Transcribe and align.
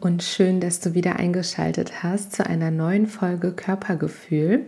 Und 0.00 0.22
schön, 0.22 0.60
dass 0.60 0.80
du 0.80 0.94
wieder 0.94 1.16
eingeschaltet 1.16 2.02
hast 2.02 2.32
zu 2.32 2.46
einer 2.46 2.70
neuen 2.70 3.06
Folge 3.06 3.52
Körpergefühl. 3.52 4.66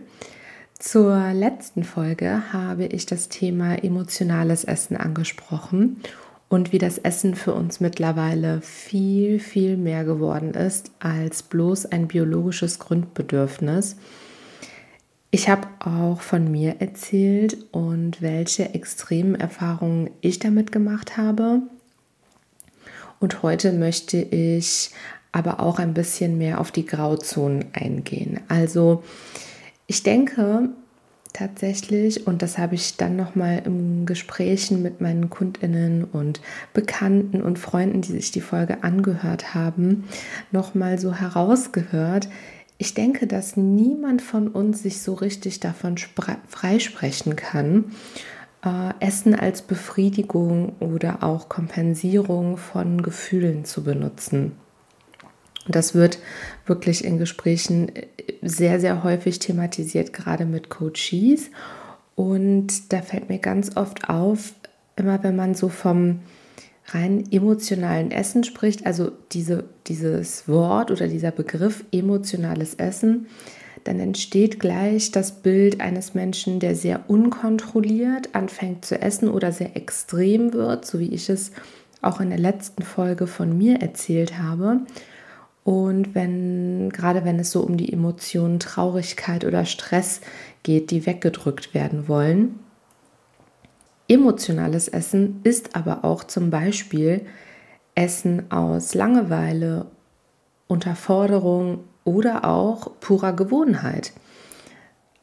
Zur 0.79 1.33
letzten 1.33 1.83
Folge 1.83 2.53
habe 2.53 2.85
ich 2.85 3.05
das 3.05 3.29
Thema 3.29 3.83
emotionales 3.83 4.63
Essen 4.63 4.97
angesprochen 4.97 6.01
und 6.49 6.71
wie 6.71 6.77
das 6.77 6.97
Essen 6.97 7.35
für 7.35 7.53
uns 7.53 7.79
mittlerweile 7.79 8.61
viel, 8.61 9.39
viel 9.39 9.77
mehr 9.77 10.05
geworden 10.05 10.53
ist 10.53 10.91
als 10.99 11.43
bloß 11.43 11.87
ein 11.87 12.07
biologisches 12.07 12.79
Grundbedürfnis. 12.79 13.97
Ich 15.31 15.49
habe 15.49 15.67
auch 15.79 16.21
von 16.21 16.49
mir 16.49 16.75
erzählt 16.79 17.57
und 17.71 18.21
welche 18.21 18.73
extremen 18.73 19.35
Erfahrungen 19.35 20.09
ich 20.21 20.39
damit 20.39 20.71
gemacht 20.71 21.17
habe. 21.17 21.63
Und 23.19 23.43
heute 23.43 23.71
möchte 23.73 24.17
ich 24.17 24.91
aber 25.31 25.59
auch 25.59 25.79
ein 25.79 25.93
bisschen 25.93 26.37
mehr 26.37 26.59
auf 26.59 26.71
die 26.71 26.85
Grauzonen 26.85 27.65
eingehen. 27.73 28.39
Also 28.47 29.03
ich 29.85 30.03
denke 30.03 30.69
tatsächlich, 31.33 32.25
und 32.25 32.41
das 32.41 32.57
habe 32.57 32.75
ich 32.75 32.97
dann 32.97 33.15
nochmal 33.15 33.61
im 33.65 34.05
Gesprächen 34.05 34.81
mit 34.81 35.01
meinen 35.01 35.29
KundInnen 35.29 36.03
und 36.05 36.41
Bekannten 36.73 37.41
und 37.41 37.59
Freunden, 37.59 38.01
die 38.01 38.13
sich 38.13 38.31
die 38.31 38.41
Folge 38.41 38.83
angehört 38.83 39.53
haben, 39.53 40.05
nochmal 40.51 40.97
so 40.99 41.13
herausgehört. 41.13 42.27
Ich 42.79 42.93
denke, 42.93 43.27
dass 43.27 43.57
niemand 43.57 44.21
von 44.21 44.47
uns 44.47 44.83
sich 44.83 45.01
so 45.01 45.13
richtig 45.13 45.59
davon 45.59 45.95
freisprechen 46.47 47.35
kann, 47.35 47.85
äh, 48.67 49.05
Essen 49.05 49.33
als 49.33 49.61
Befriedigung 49.61 50.75
oder 50.79 51.23
auch 51.23 51.47
Kompensierung 51.47 52.57
von 52.57 53.01
Gefühlen 53.01 53.63
zu 53.63 53.83
benutzen. 53.83 54.53
Das 55.69 55.95
wird 55.95 56.19
wirklich 56.65 57.05
in 57.05 57.17
Gesprächen 57.17 57.95
äh, 57.95 58.07
sehr, 58.41 58.79
sehr 58.79 59.03
häufig 59.03 59.39
thematisiert, 59.39 60.11
gerade 60.11 60.45
mit 60.45 60.69
Coaches. 60.69 61.49
Und 62.15 62.91
da 62.91 63.01
fällt 63.01 63.29
mir 63.29 63.39
ganz 63.39 63.77
oft 63.77 64.09
auf, 64.09 64.53
immer 64.95 65.23
wenn 65.23 65.35
man 65.35 65.53
so 65.53 65.69
vom 65.69 66.19
rein 66.87 67.23
emotionalen 67.31 68.11
Essen 68.11 68.43
spricht, 68.43 68.85
also 68.85 69.11
diese, 69.31 69.65
dieses 69.87 70.47
Wort 70.47 70.91
oder 70.91 71.07
dieser 71.07 71.31
Begriff 71.31 71.85
emotionales 71.91 72.73
Essen, 72.75 73.27
dann 73.83 73.99
entsteht 73.99 74.59
gleich 74.59 75.11
das 75.11 75.41
Bild 75.41 75.81
eines 75.81 76.13
Menschen, 76.13 76.59
der 76.59 76.75
sehr 76.75 77.09
unkontrolliert 77.09 78.35
anfängt 78.35 78.85
zu 78.85 79.01
essen 79.01 79.29
oder 79.29 79.51
sehr 79.51 79.75
extrem 79.75 80.53
wird, 80.53 80.85
so 80.85 80.99
wie 80.99 81.13
ich 81.13 81.29
es 81.29 81.51
auch 82.01 82.19
in 82.19 82.29
der 82.29 82.39
letzten 82.39 82.83
Folge 82.83 83.27
von 83.27 83.57
mir 83.57 83.81
erzählt 83.81 84.37
habe. 84.37 84.81
Und 85.63 86.15
wenn, 86.15 86.89
gerade 86.91 87.25
wenn 87.25 87.39
es 87.39 87.51
so 87.51 87.61
um 87.61 87.75
die 87.75 87.91
Emotionen 87.91 88.59
Traurigkeit 88.59 89.43
oder 89.43 89.65
Stress 89.65 90.21
geht, 90.63 90.91
die 90.91 91.05
weggedrückt 91.05 91.73
werden 91.73 92.07
wollen. 92.07 92.59
Emotionales 94.07 94.87
Essen 94.87 95.41
ist 95.43 95.75
aber 95.75 96.05
auch 96.05 96.23
zum 96.23 96.49
Beispiel 96.49 97.25
Essen 97.95 98.49
aus 98.51 98.93
Langeweile, 98.93 99.87
Unterforderung 100.67 101.79
oder 102.07 102.45
auch 102.45 102.99
purer 103.01 103.33
Gewohnheit. 103.33 104.13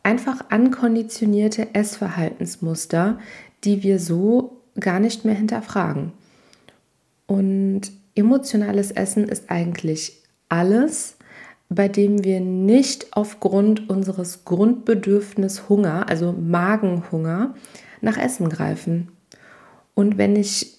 Einfach 0.02 0.50
ankonditionierte 0.50 1.74
Essverhaltensmuster, 1.74 3.18
die 3.64 3.82
wir 3.82 3.98
so 3.98 4.60
gar 4.78 5.00
nicht 5.00 5.24
mehr 5.24 5.34
hinterfragen. 5.34 6.12
Und 7.26 7.90
emotionales 8.14 8.90
Essen 8.90 9.26
ist 9.26 9.50
eigentlich 9.50 10.22
alles, 10.50 11.16
bei 11.70 11.88
dem 11.88 12.22
wir 12.22 12.40
nicht 12.40 13.16
aufgrund 13.16 13.88
unseres 13.88 14.44
Grundbedürfnis 14.44 15.70
Hunger, 15.70 16.06
also 16.10 16.32
Magenhunger, 16.32 17.54
nach 18.02 18.18
Essen 18.18 18.50
greifen. 18.50 19.08
Und 19.94 20.18
wenn 20.18 20.36
ich 20.36 20.76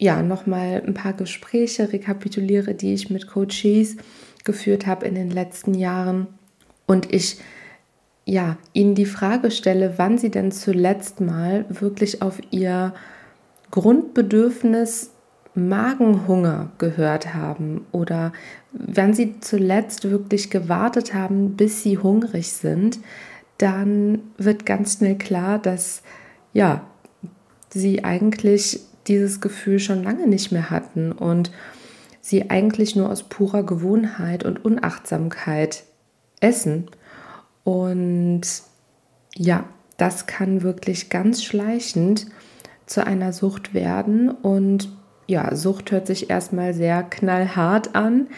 ja 0.00 0.20
nochmal 0.20 0.82
ein 0.84 0.94
paar 0.94 1.12
Gespräche 1.12 1.92
rekapituliere, 1.92 2.74
die 2.74 2.94
ich 2.94 3.08
mit 3.08 3.28
Coaches 3.28 3.96
geführt 4.44 4.86
habe 4.86 5.06
in 5.06 5.14
den 5.14 5.30
letzten 5.30 5.74
Jahren 5.74 6.26
und 6.86 7.12
ich 7.12 7.38
ja 8.26 8.56
ihnen 8.72 8.94
die 8.94 9.06
Frage 9.06 9.50
stelle, 9.50 9.94
wann 9.96 10.18
sie 10.18 10.30
denn 10.30 10.52
zuletzt 10.52 11.20
mal 11.20 11.66
wirklich 11.68 12.22
auf 12.22 12.40
ihr 12.50 12.94
Grundbedürfnis 13.70 15.10
Magenhunger 15.54 16.72
gehört 16.78 17.34
haben 17.34 17.86
oder 17.92 18.32
wenn 18.72 19.14
sie 19.14 19.40
zuletzt 19.40 20.10
wirklich 20.10 20.50
gewartet 20.50 21.14
haben, 21.14 21.56
bis 21.56 21.82
sie 21.82 21.98
hungrig 21.98 22.52
sind, 22.52 22.98
dann 23.58 24.18
wird 24.36 24.66
ganz 24.66 24.98
schnell 24.98 25.16
klar, 25.16 25.60
dass 25.60 26.02
ja, 26.52 26.82
sie 27.70 28.04
eigentlich 28.04 28.80
dieses 29.06 29.40
Gefühl 29.40 29.78
schon 29.78 30.02
lange 30.02 30.26
nicht 30.26 30.50
mehr 30.50 30.70
hatten 30.70 31.12
und 31.12 31.52
sie 32.24 32.48
eigentlich 32.48 32.96
nur 32.96 33.10
aus 33.10 33.24
purer 33.24 33.62
Gewohnheit 33.64 34.44
und 34.44 34.64
Unachtsamkeit 34.64 35.84
essen. 36.40 36.86
Und 37.64 38.40
ja, 39.34 39.64
das 39.98 40.26
kann 40.26 40.62
wirklich 40.62 41.10
ganz 41.10 41.44
schleichend 41.44 42.26
zu 42.86 43.06
einer 43.06 43.34
Sucht 43.34 43.74
werden 43.74 44.30
und 44.30 44.88
ja, 45.26 45.54
Sucht 45.54 45.90
hört 45.92 46.06
sich 46.06 46.30
erstmal 46.30 46.72
sehr 46.72 47.02
knallhart 47.02 47.94
an, 47.94 48.28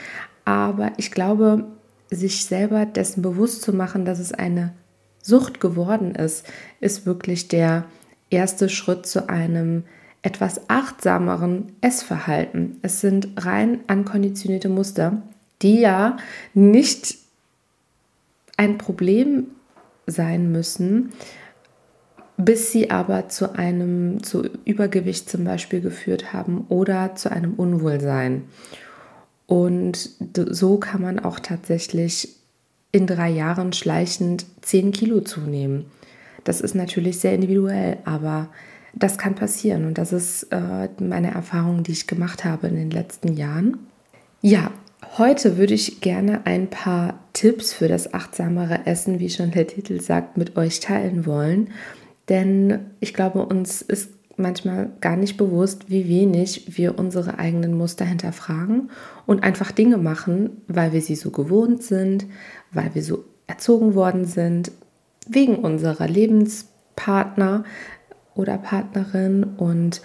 aber 0.44 0.92
ich 0.96 1.12
glaube, 1.12 1.64
sich 2.10 2.44
selber 2.44 2.86
dessen 2.86 3.22
bewusst 3.22 3.62
zu 3.62 3.72
machen, 3.72 4.04
dass 4.04 4.18
es 4.18 4.32
eine 4.32 4.72
Sucht 5.22 5.60
geworden 5.60 6.14
ist, 6.16 6.44
ist 6.80 7.06
wirklich 7.06 7.46
der 7.48 7.84
erste 8.30 8.68
Schritt 8.68 9.06
zu 9.06 9.28
einem 9.28 9.84
etwas 10.26 10.68
achtsameren 10.68 11.72
Essverhalten. 11.80 12.80
Es 12.82 13.00
sind 13.00 13.28
rein 13.36 13.78
ankonditionierte 13.86 14.68
Muster, 14.68 15.22
die 15.62 15.78
ja 15.78 16.16
nicht 16.52 17.14
ein 18.56 18.76
Problem 18.76 19.46
sein 20.08 20.50
müssen, 20.50 21.12
bis 22.36 22.72
sie 22.72 22.90
aber 22.90 23.28
zu 23.28 23.54
einem 23.54 24.20
zu 24.24 24.42
Übergewicht 24.64 25.30
zum 25.30 25.44
Beispiel 25.44 25.80
geführt 25.80 26.32
haben 26.32 26.66
oder 26.70 27.14
zu 27.14 27.30
einem 27.30 27.54
Unwohlsein. 27.54 28.46
Und 29.46 30.10
so 30.34 30.78
kann 30.78 31.02
man 31.02 31.20
auch 31.20 31.38
tatsächlich 31.38 32.34
in 32.90 33.06
drei 33.06 33.30
Jahren 33.30 33.72
schleichend 33.72 34.44
10 34.62 34.90
Kilo 34.90 35.20
zunehmen. 35.20 35.84
Das 36.42 36.60
ist 36.60 36.74
natürlich 36.74 37.20
sehr 37.20 37.34
individuell, 37.34 37.98
aber 38.04 38.48
das 38.96 39.18
kann 39.18 39.34
passieren 39.34 39.84
und 39.84 39.98
das 39.98 40.12
ist 40.12 40.44
äh, 40.44 40.88
meine 40.98 41.30
Erfahrung, 41.32 41.82
die 41.82 41.92
ich 41.92 42.06
gemacht 42.06 42.44
habe 42.44 42.66
in 42.66 42.76
den 42.76 42.90
letzten 42.90 43.34
Jahren. 43.34 43.78
Ja, 44.40 44.70
heute 45.18 45.58
würde 45.58 45.74
ich 45.74 46.00
gerne 46.00 46.46
ein 46.46 46.68
paar 46.68 47.20
Tipps 47.34 47.74
für 47.74 47.88
das 47.88 48.14
achtsamere 48.14 48.86
Essen, 48.86 49.20
wie 49.20 49.28
schon 49.28 49.50
der 49.50 49.66
Titel 49.66 50.00
sagt, 50.00 50.38
mit 50.38 50.56
euch 50.56 50.80
teilen 50.80 51.26
wollen. 51.26 51.68
Denn 52.30 52.86
ich 53.00 53.12
glaube, 53.12 53.44
uns 53.44 53.82
ist 53.82 54.10
manchmal 54.38 54.90
gar 55.00 55.16
nicht 55.16 55.36
bewusst, 55.36 55.90
wie 55.90 56.08
wenig 56.08 56.76
wir 56.76 56.98
unsere 56.98 57.38
eigenen 57.38 57.76
Muster 57.76 58.04
hinterfragen 58.04 58.90
und 59.26 59.42
einfach 59.42 59.72
Dinge 59.72 59.98
machen, 59.98 60.62
weil 60.68 60.92
wir 60.92 61.02
sie 61.02 61.16
so 61.16 61.30
gewohnt 61.30 61.82
sind, 61.82 62.26
weil 62.72 62.94
wir 62.94 63.02
so 63.02 63.24
erzogen 63.46 63.94
worden 63.94 64.24
sind, 64.24 64.72
wegen 65.28 65.56
unserer 65.56 66.08
Lebenspartner 66.08 67.64
oder 68.36 68.58
Partnerin 68.58 69.44
und 69.56 70.02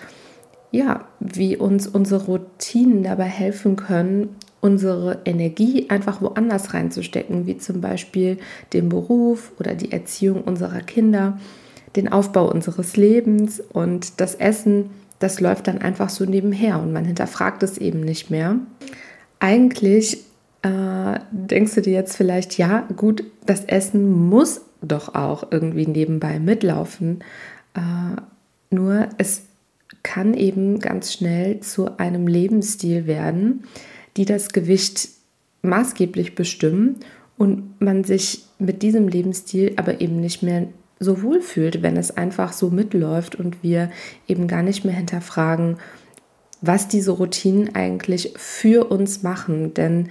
ja, 0.71 1.05
wie 1.19 1.57
uns 1.57 1.87
unsere 1.87 2.25
Routinen 2.25 3.03
dabei 3.03 3.25
helfen 3.25 3.75
können, 3.75 4.35
unsere 4.61 5.19
Energie 5.25 5.89
einfach 5.89 6.21
woanders 6.21 6.73
reinzustecken, 6.73 7.45
wie 7.45 7.57
zum 7.57 7.81
Beispiel 7.81 8.37
den 8.73 8.89
Beruf 8.89 9.51
oder 9.59 9.75
die 9.75 9.91
Erziehung 9.91 10.43
unserer 10.43 10.79
Kinder, 10.79 11.39
den 11.95 12.11
Aufbau 12.11 12.49
unseres 12.49 12.95
Lebens 12.95 13.59
und 13.59 14.21
das 14.21 14.35
Essen, 14.35 14.91
das 15.19 15.41
läuft 15.41 15.67
dann 15.67 15.79
einfach 15.79 16.09
so 16.09 16.25
nebenher 16.25 16.79
und 16.79 16.93
man 16.93 17.05
hinterfragt 17.05 17.63
es 17.63 17.77
eben 17.77 17.99
nicht 17.99 18.31
mehr. 18.31 18.55
Eigentlich 19.39 20.23
äh, 20.61 21.19
denkst 21.31 21.75
du 21.75 21.81
dir 21.81 21.93
jetzt 21.93 22.15
vielleicht, 22.15 22.57
ja, 22.57 22.87
gut, 22.95 23.23
das 23.45 23.65
Essen 23.65 24.29
muss 24.29 24.61
doch 24.81 25.15
auch 25.15 25.47
irgendwie 25.51 25.87
nebenbei 25.87 26.39
mitlaufen. 26.39 27.23
Äh, 27.73 28.21
nur 28.69 29.09
es 29.17 29.43
kann 30.03 30.33
eben 30.33 30.79
ganz 30.79 31.13
schnell 31.13 31.59
zu 31.59 31.97
einem 31.97 32.27
Lebensstil 32.27 33.05
werden, 33.07 33.63
die 34.17 34.25
das 34.25 34.49
Gewicht 34.49 35.09
maßgeblich 35.61 36.35
bestimmen 36.35 36.97
und 37.37 37.79
man 37.79 38.03
sich 38.03 38.45
mit 38.59 38.81
diesem 38.81 39.07
Lebensstil 39.07 39.73
aber 39.75 40.01
eben 40.01 40.19
nicht 40.19 40.43
mehr 40.43 40.67
so 40.99 41.23
wohl 41.23 41.41
fühlt, 41.41 41.81
wenn 41.81 41.97
es 41.97 42.15
einfach 42.15 42.53
so 42.53 42.69
mitläuft 42.69 43.35
und 43.35 43.63
wir 43.63 43.89
eben 44.27 44.47
gar 44.47 44.61
nicht 44.61 44.85
mehr 44.85 44.93
hinterfragen, 44.93 45.77
was 46.61 46.87
diese 46.87 47.11
Routinen 47.11 47.75
eigentlich 47.75 48.33
für 48.35 48.91
uns 48.91 49.23
machen. 49.23 49.73
Denn 49.73 50.09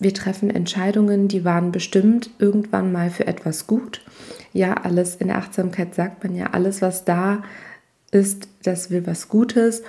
wir 0.00 0.14
treffen 0.14 0.50
Entscheidungen, 0.50 1.28
die 1.28 1.44
waren 1.44 1.72
bestimmt 1.72 2.30
irgendwann 2.38 2.92
mal 2.92 3.10
für 3.10 3.26
etwas 3.26 3.66
gut. 3.66 4.02
Ja, 4.52 4.74
alles 4.74 5.16
in 5.16 5.28
der 5.28 5.38
Achtsamkeit 5.38 5.94
sagt 5.94 6.22
man 6.22 6.34
ja, 6.34 6.50
alles, 6.52 6.82
was 6.82 7.04
da 7.04 7.42
ist, 8.10 8.48
das 8.62 8.90
will 8.90 9.06
was 9.06 9.28
Gutes, 9.28 9.82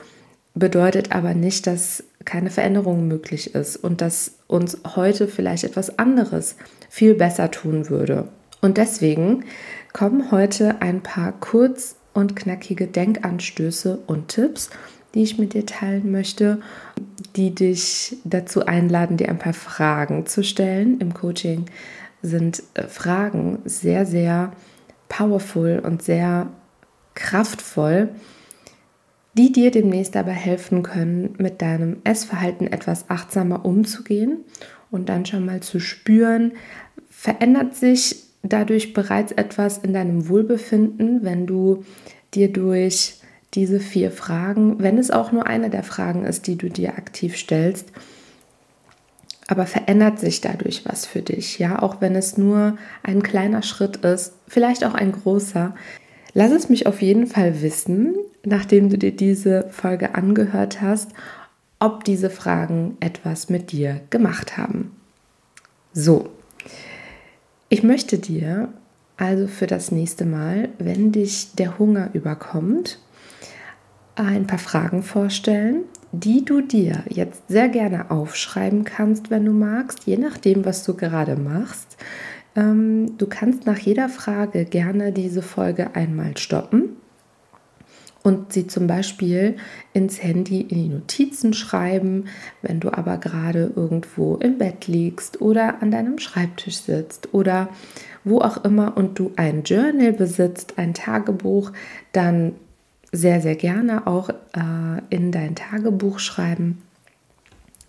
bedeutet 0.53 1.11
aber 1.11 1.33
nicht, 1.33 1.67
dass 1.67 2.03
keine 2.25 2.49
Veränderung 2.49 3.07
möglich 3.07 3.55
ist 3.55 3.77
und 3.77 4.01
dass 4.01 4.33
uns 4.47 4.79
heute 4.95 5.27
vielleicht 5.27 5.63
etwas 5.63 5.97
anderes 5.99 6.55
viel 6.89 7.13
besser 7.15 7.51
tun 7.51 7.89
würde. 7.89 8.27
Und 8.61 8.77
deswegen 8.77 9.45
kommen 9.93 10.31
heute 10.31 10.81
ein 10.81 11.01
paar 11.01 11.31
kurz 11.39 11.95
und 12.13 12.35
knackige 12.35 12.87
Denkanstöße 12.87 13.99
und 14.07 14.27
Tipps, 14.29 14.69
die 15.13 15.23
ich 15.23 15.37
mit 15.37 15.53
dir 15.53 15.65
teilen 15.65 16.11
möchte, 16.11 16.59
die 17.35 17.53
dich 17.53 18.17
dazu 18.23 18.65
einladen, 18.65 19.17
dir 19.17 19.29
ein 19.29 19.39
paar 19.39 19.53
Fragen 19.53 20.25
zu 20.25 20.43
stellen. 20.43 20.99
Im 20.99 21.13
Coaching 21.13 21.65
sind 22.21 22.63
äh, 22.73 22.83
Fragen 22.83 23.59
sehr, 23.65 24.05
sehr 24.05 24.51
powerful 25.07 25.81
und 25.83 26.03
sehr 26.03 26.47
kraftvoll, 27.15 28.09
die 29.33 29.51
dir 29.51 29.71
demnächst 29.71 30.15
dabei 30.15 30.33
helfen 30.33 30.83
können, 30.83 31.35
mit 31.37 31.61
deinem 31.61 31.97
Essverhalten 32.03 32.67
etwas 32.67 33.09
achtsamer 33.09 33.65
umzugehen 33.65 34.39
und 34.91 35.09
dann 35.09 35.25
schon 35.25 35.45
mal 35.45 35.61
zu 35.61 35.79
spüren, 35.79 36.53
verändert 37.09 37.75
sich 37.75 38.23
dadurch 38.43 38.93
bereits 38.93 39.31
etwas 39.31 39.79
in 39.79 39.93
deinem 39.93 40.29
Wohlbefinden, 40.29 41.23
wenn 41.23 41.45
du 41.45 41.83
dir 42.33 42.51
durch 42.51 43.18
diese 43.53 43.79
vier 43.79 44.11
Fragen, 44.11 44.79
wenn 44.79 44.97
es 44.97 45.11
auch 45.11 45.31
nur 45.31 45.47
eine 45.47 45.69
der 45.69 45.83
Fragen 45.83 46.25
ist, 46.25 46.47
die 46.47 46.55
du 46.55 46.69
dir 46.69 46.97
aktiv 46.97 47.35
stellst, 47.35 47.87
aber 49.47 49.65
verändert 49.65 50.19
sich 50.19 50.41
dadurch 50.41 50.83
was 50.85 51.07
für 51.07 51.21
dich, 51.21 51.57
ja, 51.57 51.81
auch 51.81 52.01
wenn 52.01 52.15
es 52.15 52.37
nur 52.37 52.77
ein 53.01 53.23
kleiner 53.23 53.63
Schritt 53.63 53.97
ist, 53.97 54.33
vielleicht 54.47 54.85
auch 54.85 54.93
ein 54.93 55.11
großer. 55.11 55.73
Lass 56.33 56.51
es 56.51 56.69
mich 56.69 56.85
auf 56.85 57.01
jeden 57.01 57.25
Fall 57.25 57.63
wissen, 57.63 58.15
nachdem 58.43 58.89
du 58.89 58.97
dir 58.99 59.11
diese 59.11 59.67
Folge 59.71 60.13
angehört 60.13 60.81
hast, 60.81 61.09
ob 61.79 62.03
diese 62.03 62.29
Fragen 62.29 62.97
etwas 62.99 63.49
mit 63.49 63.71
dir 63.71 64.01
gemacht 64.11 64.57
haben. 64.57 64.91
So, 65.93 66.29
ich 67.69 67.81
möchte 67.81 68.19
dir 68.19 68.69
also 69.17 69.47
für 69.47 69.67
das 69.67 69.91
nächste 69.91 70.25
Mal, 70.25 70.69
wenn 70.77 71.11
dich 71.11 71.55
der 71.55 71.79
Hunger 71.79 72.09
überkommt, 72.13 72.99
ein 74.25 74.47
paar 74.47 74.59
Fragen 74.59 75.03
vorstellen, 75.03 75.83
die 76.11 76.43
du 76.43 76.61
dir 76.61 77.03
jetzt 77.07 77.43
sehr 77.47 77.69
gerne 77.69 78.11
aufschreiben 78.11 78.83
kannst, 78.83 79.29
wenn 79.29 79.45
du 79.45 79.51
magst, 79.51 80.05
je 80.05 80.17
nachdem, 80.17 80.65
was 80.65 80.83
du 80.83 80.95
gerade 80.95 81.35
machst. 81.35 81.97
Ähm, 82.55 83.17
du 83.17 83.27
kannst 83.27 83.65
nach 83.65 83.77
jeder 83.77 84.09
Frage 84.09 84.65
gerne 84.65 85.11
diese 85.11 85.41
Folge 85.41 85.95
einmal 85.95 86.37
stoppen 86.37 86.97
und 88.23 88.51
sie 88.51 88.67
zum 88.67 88.87
Beispiel 88.87 89.55
ins 89.93 90.21
Handy 90.21 90.61
in 90.61 90.83
die 90.83 90.89
Notizen 90.89 91.53
schreiben, 91.53 92.25
wenn 92.61 92.79
du 92.79 92.91
aber 92.91 93.17
gerade 93.17 93.71
irgendwo 93.75 94.35
im 94.35 94.57
Bett 94.57 94.87
liegst 94.87 95.41
oder 95.41 95.81
an 95.81 95.91
deinem 95.91 96.19
Schreibtisch 96.19 96.79
sitzt 96.79 97.33
oder 97.33 97.69
wo 98.23 98.39
auch 98.41 98.63
immer 98.65 98.97
und 98.97 99.17
du 99.17 99.31
ein 99.37 99.63
Journal 99.63 100.11
besitzt, 100.11 100.73
ein 100.77 100.93
Tagebuch, 100.93 101.71
dann 102.11 102.53
sehr, 103.11 103.41
sehr 103.41 103.55
gerne 103.55 104.07
auch 104.07 104.29
äh, 104.29 105.01
in 105.09 105.31
dein 105.31 105.55
Tagebuch 105.55 106.19
schreiben. 106.19 106.81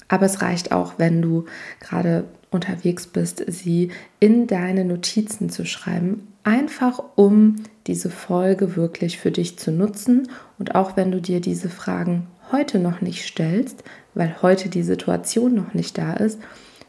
Aber 0.08 0.26
es 0.26 0.42
reicht 0.42 0.72
auch, 0.72 0.94
wenn 0.98 1.22
du 1.22 1.44
gerade 1.78 2.24
unterwegs 2.50 3.06
bist, 3.06 3.44
sie 3.46 3.90
in 4.18 4.46
deine 4.46 4.84
Notizen 4.84 5.50
zu 5.50 5.64
schreiben, 5.64 6.26
einfach 6.42 7.00
um 7.14 7.56
diese 7.86 8.10
Folge 8.10 8.76
wirklich 8.76 9.18
für 9.18 9.30
dich 9.30 9.58
zu 9.58 9.70
nutzen. 9.70 10.28
Und 10.58 10.74
auch 10.74 10.96
wenn 10.96 11.12
du 11.12 11.20
dir 11.20 11.40
diese 11.40 11.68
Fragen 11.68 12.26
heute 12.50 12.78
noch 12.78 13.00
nicht 13.00 13.24
stellst, 13.24 13.84
weil 14.14 14.36
heute 14.42 14.68
die 14.68 14.82
Situation 14.82 15.54
noch 15.54 15.74
nicht 15.74 15.96
da 15.96 16.14
ist, 16.14 16.40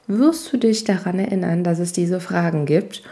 wirst 0.07 0.51
du 0.51 0.57
dich 0.57 0.83
daran 0.83 1.19
erinnern, 1.19 1.63
dass 1.63 1.79
es 1.79 1.93
diese 1.93 2.19
Fragen 2.19 2.65
gibt. 2.65 3.03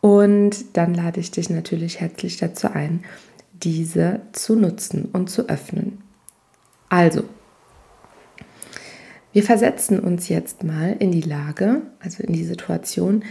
Und 0.00 0.76
dann 0.76 0.94
lade 0.94 1.18
ich 1.18 1.32
dich 1.32 1.50
natürlich 1.50 2.00
herzlich 2.00 2.36
dazu 2.36 2.68
ein, 2.72 3.02
diese 3.62 4.20
zu 4.32 4.56
nutzen 4.56 5.06
und 5.12 5.30
zu 5.30 5.48
öffnen. 5.48 6.02
Also, 6.88 7.24
wir 9.32 9.42
versetzen 9.42 10.00
uns 10.00 10.28
jetzt 10.28 10.64
mal 10.64 10.96
in 10.98 11.12
die 11.12 11.20
Lage, 11.20 11.82
also 12.00 12.22
in 12.22 12.32
die 12.32 12.44
Situation, 12.44 13.24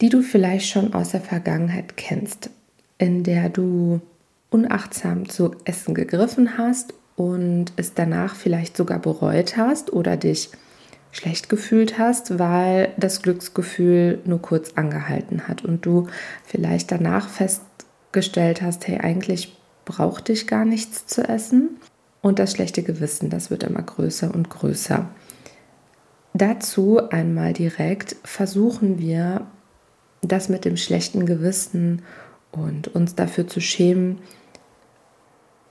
die 0.00 0.08
du 0.08 0.20
vielleicht 0.20 0.68
schon 0.68 0.92
aus 0.94 1.10
der 1.10 1.20
Vergangenheit 1.20 1.96
kennst, 1.96 2.50
in 2.98 3.22
der 3.22 3.48
du 3.48 4.00
unachtsam 4.50 5.28
zu 5.28 5.54
Essen 5.64 5.94
gegriffen 5.94 6.58
hast 6.58 6.92
und 7.16 7.72
es 7.76 7.94
danach 7.94 8.34
vielleicht 8.34 8.76
sogar 8.76 8.98
bereut 8.98 9.56
hast 9.56 9.92
oder 9.92 10.16
dich 10.16 10.50
schlecht 11.12 11.48
gefühlt 11.48 11.98
hast, 11.98 12.38
weil 12.38 12.92
das 12.96 13.22
Glücksgefühl 13.22 14.20
nur 14.24 14.42
kurz 14.42 14.72
angehalten 14.74 15.46
hat 15.46 15.64
und 15.64 15.86
du 15.86 16.08
vielleicht 16.44 16.90
danach 16.90 17.28
fest 17.28 17.62
gestellt 18.12 18.62
hast, 18.62 18.86
hey, 18.86 18.98
eigentlich 18.98 19.56
brauchte 19.84 20.32
ich 20.32 20.46
gar 20.46 20.64
nichts 20.64 21.06
zu 21.06 21.26
essen. 21.28 21.80
Und 22.20 22.38
das 22.38 22.52
schlechte 22.52 22.82
Gewissen, 22.82 23.30
das 23.30 23.50
wird 23.50 23.64
immer 23.64 23.82
größer 23.82 24.32
und 24.32 24.48
größer. 24.48 25.08
Dazu 26.34 27.08
einmal 27.10 27.52
direkt 27.52 28.16
versuchen 28.22 28.98
wir, 28.98 29.46
das 30.22 30.48
mit 30.48 30.64
dem 30.64 30.76
schlechten 30.76 31.26
Gewissen 31.26 32.02
und 32.52 32.88
uns 32.94 33.16
dafür 33.16 33.48
zu 33.48 33.60
schämen, 33.60 34.18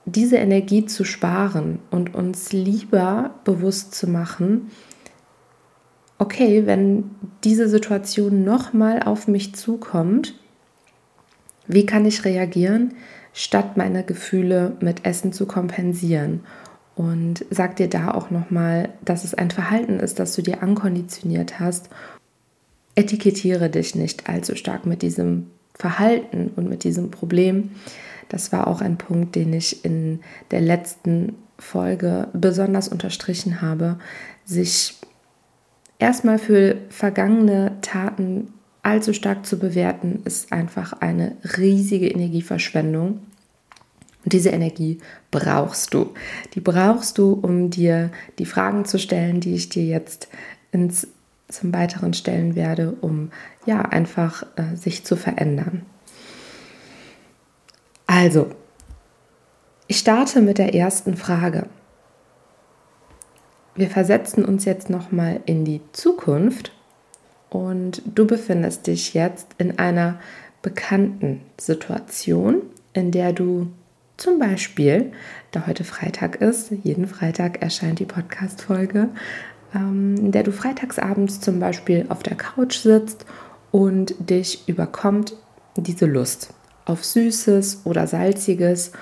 diese 0.04 0.36
Energie 0.36 0.84
zu 0.84 1.04
sparen 1.04 1.78
und 1.90 2.14
uns 2.14 2.52
lieber 2.52 3.34
bewusst 3.44 3.94
zu 3.94 4.08
machen, 4.08 4.70
okay, 6.18 6.66
wenn 6.66 7.10
diese 7.44 7.68
Situation 7.68 8.44
nochmal 8.44 9.02
auf 9.02 9.26
mich 9.26 9.54
zukommt, 9.54 10.34
wie 11.66 11.86
kann 11.86 12.04
ich 12.04 12.24
reagieren, 12.24 12.94
statt 13.32 13.76
meine 13.76 14.04
Gefühle 14.04 14.76
mit 14.80 15.04
Essen 15.04 15.32
zu 15.32 15.46
kompensieren? 15.46 16.40
Und 16.94 17.44
sag 17.50 17.76
dir 17.76 17.88
da 17.88 18.12
auch 18.12 18.30
nochmal, 18.30 18.90
dass 19.04 19.24
es 19.24 19.34
ein 19.34 19.50
Verhalten 19.50 19.98
ist, 19.98 20.18
das 20.18 20.34
du 20.34 20.42
dir 20.42 20.62
ankonditioniert 20.62 21.58
hast. 21.58 21.88
Etikettiere 22.94 23.70
dich 23.70 23.94
nicht 23.94 24.28
allzu 24.28 24.54
stark 24.56 24.84
mit 24.84 25.00
diesem 25.00 25.46
Verhalten 25.74 26.50
und 26.54 26.68
mit 26.68 26.84
diesem 26.84 27.10
Problem. 27.10 27.70
Das 28.28 28.52
war 28.52 28.66
auch 28.66 28.82
ein 28.82 28.98
Punkt, 28.98 29.34
den 29.34 29.52
ich 29.54 29.84
in 29.84 30.20
der 30.50 30.60
letzten 30.60 31.34
Folge 31.58 32.28
besonders 32.34 32.88
unterstrichen 32.88 33.62
habe, 33.62 33.98
sich 34.44 34.98
erstmal 35.98 36.38
für 36.38 36.76
vergangene 36.90 37.72
Taten 37.80 38.52
allzu 38.82 39.12
stark 39.12 39.46
zu 39.46 39.58
bewerten, 39.58 40.22
ist 40.24 40.52
einfach 40.52 40.92
eine 40.94 41.36
riesige 41.56 42.08
Energieverschwendung. 42.08 43.20
Und 44.24 44.32
diese 44.32 44.50
Energie 44.50 44.98
brauchst 45.30 45.94
du. 45.94 46.12
Die 46.54 46.60
brauchst 46.60 47.18
du, 47.18 47.32
um 47.32 47.70
dir 47.70 48.10
die 48.38 48.46
Fragen 48.46 48.84
zu 48.84 48.98
stellen, 48.98 49.40
die 49.40 49.54
ich 49.54 49.68
dir 49.68 49.84
jetzt 49.84 50.28
ins, 50.70 51.08
zum 51.48 51.72
Weiteren 51.72 52.14
stellen 52.14 52.54
werde, 52.54 52.92
um 53.00 53.30
ja 53.66 53.82
einfach 53.82 54.44
äh, 54.56 54.76
sich 54.76 55.04
zu 55.04 55.16
verändern. 55.16 55.82
Also, 58.06 58.50
ich 59.86 59.98
starte 59.98 60.40
mit 60.40 60.58
der 60.58 60.74
ersten 60.74 61.16
Frage. 61.16 61.66
wir 63.74 63.88
versetzen 63.88 64.44
uns 64.44 64.64
jetzt 64.66 64.90
nochmal 64.90 65.40
in 65.46 65.64
die 65.64 65.80
Zukunft 65.92 66.72
und 67.52 68.00
du 68.06 68.26
befindest 68.26 68.86
dich 68.86 69.12
jetzt 69.12 69.48
in 69.58 69.78
einer 69.78 70.18
bekannten 70.62 71.42
Situation, 71.60 72.62
in 72.94 73.10
der 73.10 73.34
du 73.34 73.66
zum 74.16 74.38
Beispiel, 74.38 75.12
da 75.50 75.66
heute 75.66 75.84
Freitag 75.84 76.36
ist, 76.36 76.72
jeden 76.82 77.06
Freitag 77.06 77.60
erscheint 77.60 77.98
die 77.98 78.06
Podcast-Folge, 78.06 79.10
ähm, 79.74 80.16
in 80.16 80.32
der 80.32 80.44
du 80.44 80.52
freitagsabends 80.52 81.40
zum 81.40 81.60
Beispiel 81.60 82.06
auf 82.08 82.22
der 82.22 82.36
Couch 82.36 82.78
sitzt 82.78 83.26
und 83.70 84.14
dich 84.18 84.66
überkommt 84.66 85.34
diese 85.76 86.06
Lust 86.06 86.54
auf 86.86 87.04
Süßes 87.04 87.82
oder 87.84 88.06
Salziges. 88.06 88.92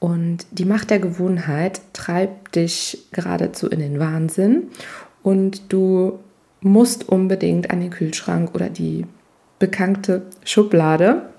Und 0.00 0.46
die 0.50 0.64
Macht 0.64 0.90
der 0.90 0.98
Gewohnheit 0.98 1.82
treibt 1.92 2.56
dich 2.56 3.06
geradezu 3.12 3.68
in 3.68 3.78
den 3.78 4.00
Wahnsinn. 4.00 4.70
Und 5.22 5.72
du 5.72 6.18
musst 6.62 7.08
unbedingt 7.08 7.70
an 7.70 7.80
den 7.80 7.90
Kühlschrank 7.90 8.54
oder 8.54 8.70
die 8.70 9.06
bekannte 9.58 10.26
Schublade. 10.44 11.30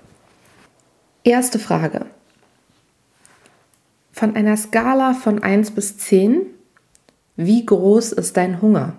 Erste 1.24 1.58
Frage. 1.58 2.06
Von 4.12 4.36
einer 4.36 4.56
Skala 4.56 5.14
von 5.14 5.42
1 5.42 5.72
bis 5.72 5.98
10, 5.98 6.46
wie 7.36 7.66
groß 7.66 8.12
ist 8.12 8.36
dein 8.36 8.62
Hunger? 8.62 8.94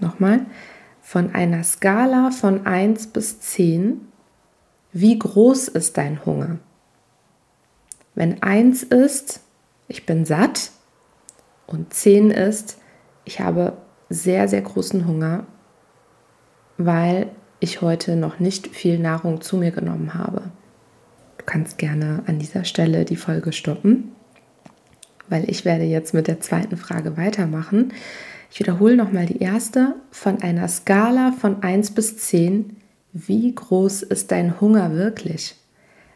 Nochmal. 0.00 0.46
Von 1.02 1.34
einer 1.34 1.64
Skala 1.64 2.30
von 2.30 2.66
1 2.66 3.08
bis 3.08 3.40
10, 3.40 4.00
wie 4.92 5.18
groß 5.18 5.68
ist 5.68 5.96
dein 5.98 6.24
Hunger? 6.24 6.58
Wenn 8.14 8.42
1 8.42 8.84
ist, 8.84 9.40
ich 9.88 10.06
bin 10.06 10.24
satt 10.24 10.70
und 11.66 11.92
10 11.92 12.30
ist, 12.30 12.78
ich 13.28 13.40
habe 13.40 13.74
sehr, 14.08 14.48
sehr 14.48 14.62
großen 14.62 15.06
Hunger, 15.06 15.46
weil 16.78 17.26
ich 17.60 17.82
heute 17.82 18.16
noch 18.16 18.38
nicht 18.38 18.68
viel 18.68 18.98
Nahrung 18.98 19.42
zu 19.42 19.58
mir 19.58 19.70
genommen 19.70 20.14
habe. 20.14 20.44
Du 21.36 21.44
kannst 21.44 21.76
gerne 21.76 22.22
an 22.26 22.38
dieser 22.38 22.64
Stelle 22.64 23.04
die 23.04 23.16
Folge 23.16 23.52
stoppen, 23.52 24.12
weil 25.28 25.44
ich 25.50 25.66
werde 25.66 25.84
jetzt 25.84 26.14
mit 26.14 26.26
der 26.26 26.40
zweiten 26.40 26.78
Frage 26.78 27.18
weitermachen. 27.18 27.92
Ich 28.50 28.60
wiederhole 28.60 28.96
nochmal 28.96 29.26
die 29.26 29.42
erste. 29.42 29.96
Von 30.10 30.40
einer 30.40 30.66
Skala 30.66 31.32
von 31.32 31.62
1 31.62 31.90
bis 31.90 32.16
10, 32.16 32.78
wie 33.12 33.54
groß 33.54 34.04
ist 34.04 34.32
dein 34.32 34.58
Hunger 34.58 34.94
wirklich? 34.94 35.54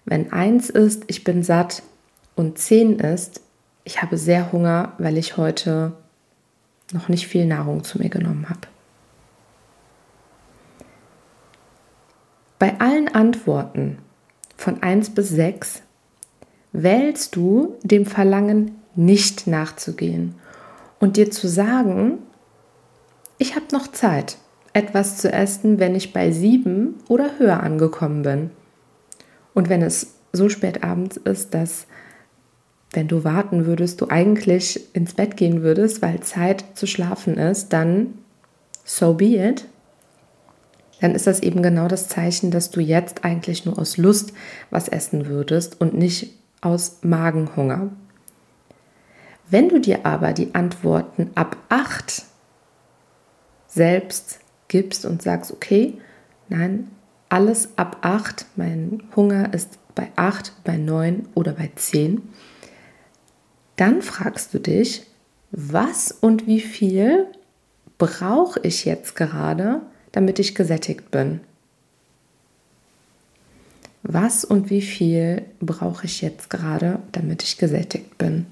Wenn 0.07 0.33
1 0.33 0.71
ist, 0.71 1.05
ich 1.09 1.25
bin 1.25 1.43
satt, 1.43 1.83
und 2.37 2.57
10 2.57 3.01
ist, 3.01 3.43
ich 3.85 4.01
habe 4.01 4.17
sehr 4.17 4.51
Hunger, 4.51 4.95
weil 4.97 5.19
ich 5.19 5.37
heute 5.37 5.93
noch 6.93 7.09
nicht 7.09 7.27
viel 7.27 7.47
Nahrung 7.47 7.85
zu 7.85 7.99
mir 7.99 8.09
genommen 8.09 8.49
habe. 8.49 8.61
Bei 12.59 12.79
allen 12.81 13.09
Antworten 13.09 13.99
von 14.57 14.83
1 14.83 15.11
bis 15.11 15.31
6 15.31 15.83
wählst 16.73 17.35
du 17.35 17.77
dem 17.83 18.07
Verlangen 18.07 18.77
nicht 18.95 19.47
nachzugehen 19.47 20.37
und 21.01 21.17
dir 21.17 21.31
zu 21.31 21.49
sagen, 21.49 22.19
ich 23.39 23.57
habe 23.57 23.67
noch 23.73 23.89
Zeit, 23.89 24.37
etwas 24.73 25.19
zu 25.19 25.33
essen, 25.33 25.81
wenn 25.81 25.95
ich 25.95 26.13
bei 26.13 26.31
7 26.31 26.95
oder 27.09 27.39
höher 27.39 27.61
angekommen 27.61 28.23
bin. 28.23 28.51
Und 29.55 29.69
wenn 29.69 29.83
es 29.83 30.15
so 30.33 30.49
spät 30.49 30.85
abends 30.85 31.17
ist, 31.17 31.53
dass 31.55 31.87
wenn 32.93 33.09
du 33.09 33.25
warten 33.25 33.67
würdest, 33.67 34.01
du 34.01 34.09
eigentlich 34.09 34.95
ins 34.95 35.15
Bett 35.15 35.37
gehen 35.37 35.63
würdest, 35.63 36.03
weil 36.03 36.21
Zeit 36.21 36.65
zu 36.75 36.87
schlafen 36.87 37.39
ist, 37.39 37.73
dann 37.73 38.19
so 38.85 39.15
be 39.15 39.37
it. 39.37 39.67
Dann 41.01 41.15
ist 41.15 41.27
das 41.27 41.41
eben 41.41 41.63
genau 41.63 41.89
das 41.89 42.09
Zeichen, 42.09 42.51
dass 42.51 42.71
du 42.71 42.81
jetzt 42.81 43.25
eigentlich 43.25 43.65
nur 43.65 43.79
aus 43.79 43.97
Lust 43.97 44.33
was 44.71 44.89
essen 44.89 45.27
würdest 45.27 45.81
und 45.81 45.95
nicht 45.95 46.33
aus 46.61 46.99
Magenhunger. 47.03 47.91
Wenn 49.51 49.69
du 49.69 49.81
dir 49.81 50.07
aber 50.07 50.33
die 50.33 50.55
Antworten 50.55 51.31
ab 51.35 51.57
8 51.69 52.23
selbst 53.67 54.41
gibst 54.69 55.05
und 55.05 55.23
sagst, 55.23 55.53
okay, 55.53 55.95
nein, 56.49 56.89
alles 57.29 57.71
ab 57.77 57.99
8, 58.03 58.47
mein 58.57 59.03
Hunger 59.17 59.53
ist 59.53 59.79
bei 59.95 60.09
8, 60.17 60.53
bei 60.65 60.77
9 60.77 61.29
oder 61.35 61.53
bei 61.53 61.71
10, 61.75 62.23
dann 63.83 64.01
fragst 64.01 64.55
du 64.55 64.61
dich, 64.61 65.03
was 65.51 66.13
und 66.13 66.47
wie 66.47 66.61
viel 66.61 67.27
brauche 67.99 68.61
ich 68.63 68.85
jetzt 68.85 69.17
gerade, 69.17 69.83
damit 70.13 70.39
ich 70.39 70.55
gesättigt 70.55 71.11
bin? 71.11 71.41
Was 74.05 74.45
und 74.45 74.71
wie 74.71 74.83
viel 74.83 75.45
brauche 75.59 76.07
ich 76.07 76.23
jetzt 76.23 76.49
gerade, 76.49 77.01
damit 77.11 77.43
ich 77.43 77.59
gesättigt 77.59 78.19
bin? 78.19 78.47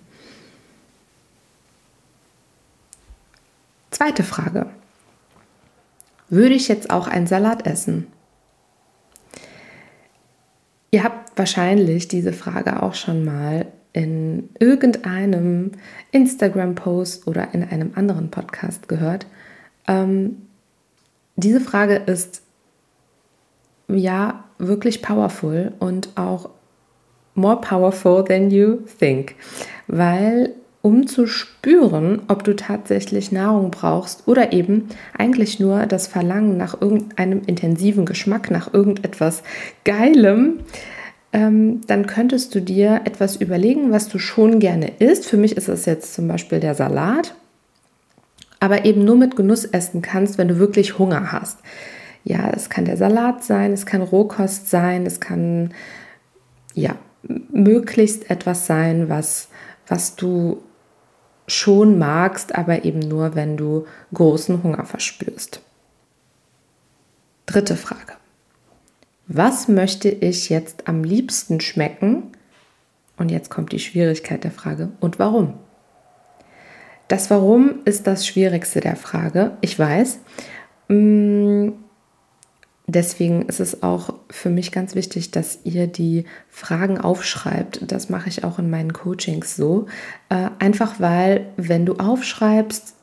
Zweite 3.92 4.24
Frage. 4.24 4.66
Würde 6.28 6.56
ich 6.56 6.66
jetzt 6.66 6.90
auch 6.90 7.06
einen 7.06 7.28
Salat 7.28 7.68
essen? 7.68 8.08
Ihr 10.90 11.04
habt 11.04 11.38
wahrscheinlich 11.38 12.08
diese 12.08 12.32
Frage 12.32 12.82
auch 12.82 12.94
schon 12.94 13.24
mal 13.24 13.66
in 13.92 14.50
irgendeinem 14.58 15.72
Instagram-Post 16.12 17.26
oder 17.26 17.52
in 17.54 17.64
einem 17.64 17.92
anderen 17.94 18.30
Podcast 18.30 18.88
gehört. 18.88 19.26
Ähm, 19.88 20.42
diese 21.36 21.60
Frage 21.60 21.96
ist 21.96 22.42
ja 23.88 24.44
wirklich 24.58 25.02
powerful 25.02 25.72
und 25.78 26.10
auch 26.16 26.50
more 27.34 27.60
powerful 27.60 28.24
than 28.24 28.50
you 28.50 28.78
think, 28.98 29.34
weil 29.86 30.54
um 30.82 31.06
zu 31.06 31.26
spüren, 31.26 32.22
ob 32.28 32.42
du 32.44 32.56
tatsächlich 32.56 33.32
Nahrung 33.32 33.70
brauchst 33.70 34.26
oder 34.26 34.52
eben 34.52 34.88
eigentlich 35.16 35.60
nur 35.60 35.86
das 35.86 36.06
Verlangen 36.06 36.56
nach 36.56 36.80
irgendeinem 36.80 37.42
intensiven 37.46 38.06
Geschmack, 38.06 38.50
nach 38.50 38.72
irgendetwas 38.72 39.42
Geilem, 39.84 40.60
ähm, 41.32 41.80
dann 41.86 42.06
könntest 42.06 42.54
du 42.54 42.60
dir 42.60 43.02
etwas 43.04 43.36
überlegen, 43.36 43.92
was 43.92 44.08
du 44.08 44.18
schon 44.18 44.58
gerne 44.58 44.92
isst. 44.98 45.26
Für 45.26 45.36
mich 45.36 45.56
ist 45.56 45.68
es 45.68 45.84
jetzt 45.84 46.14
zum 46.14 46.26
Beispiel 46.26 46.60
der 46.60 46.74
Salat, 46.74 47.34
aber 48.58 48.84
eben 48.84 49.04
nur 49.04 49.16
mit 49.16 49.36
Genuss 49.36 49.64
essen 49.64 50.02
kannst, 50.02 50.38
wenn 50.38 50.48
du 50.48 50.58
wirklich 50.58 50.98
Hunger 50.98 51.32
hast. 51.32 51.58
Ja, 52.24 52.50
es 52.50 52.68
kann 52.68 52.84
der 52.84 52.96
Salat 52.96 53.44
sein, 53.44 53.72
es 53.72 53.86
kann 53.86 54.02
Rohkost 54.02 54.68
sein, 54.68 55.06
es 55.06 55.20
kann 55.20 55.72
ja 56.74 56.96
möglichst 57.22 58.30
etwas 58.30 58.66
sein, 58.66 59.08
was, 59.08 59.48
was 59.86 60.16
du 60.16 60.62
schon 61.46 61.98
magst, 61.98 62.54
aber 62.54 62.84
eben 62.84 63.00
nur, 63.00 63.34
wenn 63.34 63.56
du 63.56 63.86
großen 64.12 64.62
Hunger 64.62 64.84
verspürst. 64.84 65.62
Dritte 67.46 67.76
Frage 67.76 68.19
was 69.32 69.68
möchte 69.68 70.08
ich 70.08 70.48
jetzt 70.48 70.88
am 70.88 71.04
liebsten 71.04 71.60
schmecken? 71.60 72.32
Und 73.16 73.30
jetzt 73.30 73.48
kommt 73.48 73.70
die 73.70 73.78
Schwierigkeit 73.78 74.42
der 74.42 74.50
Frage. 74.50 74.88
Und 74.98 75.20
warum? 75.20 75.54
Das 77.06 77.30
Warum 77.30 77.76
ist 77.84 78.08
das 78.08 78.26
Schwierigste 78.26 78.80
der 78.80 78.96
Frage. 78.96 79.52
Ich 79.60 79.78
weiß. 79.78 80.18
Mm, 80.88 81.68
deswegen 82.88 83.42
ist 83.42 83.60
es 83.60 83.84
auch 83.84 84.14
für 84.30 84.50
mich 84.50 84.72
ganz 84.72 84.96
wichtig, 84.96 85.30
dass 85.30 85.60
ihr 85.62 85.86
die 85.86 86.24
Fragen 86.48 86.98
aufschreibt. 86.98 87.82
Das 87.86 88.10
mache 88.10 88.28
ich 88.28 88.42
auch 88.42 88.58
in 88.58 88.68
meinen 88.68 88.92
Coachings 88.92 89.54
so. 89.54 89.86
Äh, 90.28 90.48
einfach 90.58 90.98
weil, 90.98 91.46
wenn 91.56 91.86
du 91.86 91.94
aufschreibst, 91.94 92.94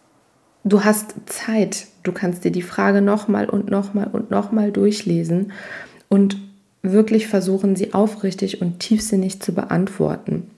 du 0.65 0.83
hast 0.83 1.15
Zeit. 1.25 1.87
Du 2.03 2.11
kannst 2.11 2.43
dir 2.43 2.51
die 2.51 2.61
Frage 2.61 3.01
nochmal 3.01 3.49
und 3.49 3.69
nochmal 3.69 4.07
und 4.07 4.29
nochmal 4.29 4.73
durchlesen 4.73 5.53
und 6.09 6.37
wirklich 6.81 7.27
versuchen, 7.27 7.75
sie 7.75 7.93
aufrichtig 7.93 8.61
und 8.61 8.79
tiefsinnig 8.79 9.41
zu 9.41 9.53
beantworten. 9.53 10.49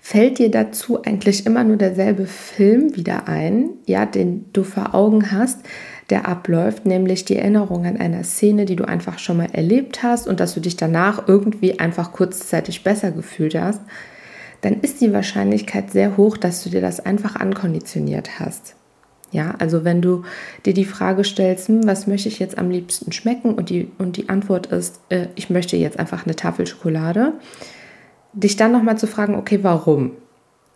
Fällt 0.00 0.38
dir 0.38 0.50
dazu 0.50 1.02
eigentlich 1.02 1.44
immer 1.44 1.64
nur 1.64 1.76
derselbe 1.76 2.26
Film 2.26 2.96
wieder 2.96 3.28
ein, 3.28 3.70
ja, 3.86 4.06
den 4.06 4.46
du 4.52 4.64
vor 4.64 4.94
Augen 4.94 5.30
hast, 5.30 5.60
der 6.08 6.26
abläuft, 6.26 6.86
nämlich 6.86 7.26
die 7.26 7.36
Erinnerung 7.36 7.84
an 7.84 7.98
einer 7.98 8.24
Szene, 8.24 8.64
die 8.64 8.76
du 8.76 8.84
einfach 8.84 9.18
schon 9.18 9.36
mal 9.36 9.50
erlebt 9.52 10.02
hast 10.02 10.26
und 10.26 10.40
dass 10.40 10.54
du 10.54 10.60
dich 10.60 10.76
danach 10.76 11.28
irgendwie 11.28 11.78
einfach 11.78 12.12
kurzzeitig 12.12 12.82
besser 12.82 13.10
gefühlt 13.10 13.54
hast, 13.54 13.82
dann 14.62 14.80
ist 14.80 15.00
die 15.00 15.12
Wahrscheinlichkeit 15.12 15.90
sehr 15.90 16.16
hoch, 16.16 16.36
dass 16.36 16.64
du 16.64 16.70
dir 16.70 16.80
das 16.80 17.00
einfach 17.00 17.36
ankonditioniert 17.36 18.40
hast. 18.40 18.74
Ja, 19.30 19.54
also 19.58 19.84
wenn 19.84 20.00
du 20.00 20.22
dir 20.64 20.72
die 20.72 20.84
Frage 20.84 21.22
stellst, 21.24 21.68
hm, 21.68 21.86
was 21.86 22.06
möchte 22.06 22.28
ich 22.28 22.38
jetzt 22.38 22.56
am 22.56 22.70
liebsten 22.70 23.12
schmecken 23.12 23.54
und 23.54 23.68
die, 23.68 23.90
und 23.98 24.16
die 24.16 24.28
Antwort 24.28 24.66
ist, 24.66 25.00
äh, 25.10 25.28
ich 25.34 25.50
möchte 25.50 25.76
jetzt 25.76 25.98
einfach 25.98 26.24
eine 26.24 26.36
Tafel 26.36 26.66
Schokolade, 26.66 27.34
dich 28.32 28.56
dann 28.56 28.72
nochmal 28.72 28.98
zu 28.98 29.06
fragen, 29.06 29.34
okay, 29.34 29.60
warum? 29.62 30.12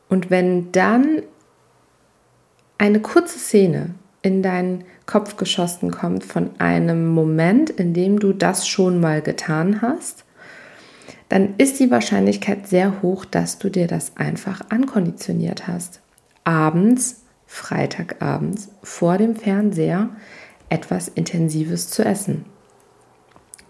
Und 0.09 0.31
wenn 0.31 0.71
dann 0.73 1.23
eine 2.77 3.01
kurze 3.01 3.39
Szene 3.39 3.95
in 4.21 4.43
deinen 4.43 4.85
Kopf 5.07 5.37
geschossen 5.37 5.91
kommt 5.91 6.25
von 6.25 6.51
einem 6.59 7.09
Moment, 7.09 7.71
in 7.71 7.95
dem 7.95 8.21
du 8.21 8.33
das 8.33 8.69
schon 8.69 9.01
mal 9.01 9.23
getan 9.23 9.83
hast, 9.83 10.25
dann 11.29 11.55
ist 11.57 11.81
die 11.81 11.91
Wahrscheinlichkeit 11.91 12.69
sehr 12.69 13.01
hoch, 13.01 13.25
dass 13.25 13.59
du 13.59 13.71
dir 13.71 13.87
das 13.87 14.17
einfach 14.17 14.61
ankonditioniert 14.69 15.67
hast. 15.67 16.01
Abends, 16.45 17.22
Freitagabends, 17.53 18.71
vor 18.83 19.19
dem 19.19 19.37
Fernseher 19.37 20.09
etwas 20.71 21.09
Intensives 21.09 21.91
zu 21.91 22.03
essen. 22.03 22.47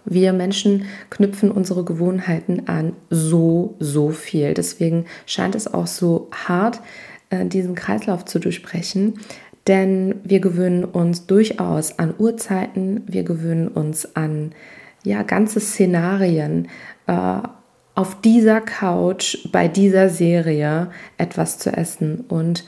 Wir 0.05 0.33
Menschen 0.33 0.85
knüpfen 1.11 1.51
unsere 1.51 1.83
Gewohnheiten 1.83 2.69
an 2.69 2.93
so, 3.11 3.75
so 3.81 4.11
viel. 4.11 4.55
Deswegen 4.55 5.07
scheint 5.27 5.57
es 5.57 5.67
auch 5.67 5.89
so 5.89 6.29
hart, 6.31 6.81
äh, 7.31 7.45
diesen 7.45 7.75
Kreislauf 7.75 8.25
zu 8.25 8.39
durchbrechen. 8.39 9.15
Denn 9.67 10.15
wir 10.23 10.39
gewöhnen 10.39 10.85
uns 10.85 11.27
durchaus 11.27 11.99
an 11.99 12.15
Uhrzeiten, 12.17 13.03
wir 13.09 13.25
gewöhnen 13.25 13.67
uns 13.67 14.15
an 14.15 14.53
ja, 15.03 15.25
ganze 15.25 15.59
Szenarien, 15.59 16.69
äh, 17.09 17.39
auf 17.97 18.21
dieser 18.21 18.61
Couch 18.61 19.39
bei 19.51 19.67
dieser 19.67 20.09
Serie 20.09 20.93
etwas 21.19 21.59
zu 21.59 21.71
essen. 21.77 22.25
Und 22.29 22.65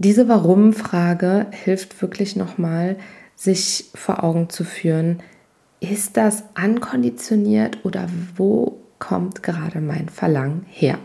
diese 0.00 0.28
Warum-Frage 0.28 1.48
hilft 1.50 2.00
wirklich 2.00 2.34
nochmal, 2.34 2.96
sich 3.36 3.90
vor 3.94 4.24
Augen 4.24 4.48
zu 4.48 4.64
führen, 4.64 5.22
ist 5.78 6.16
das 6.16 6.42
ankonditioniert 6.54 7.84
oder 7.84 8.08
wo 8.34 8.80
kommt 8.98 9.42
gerade 9.42 9.82
mein 9.82 10.08
Verlangen 10.08 10.64
her? 10.70 10.98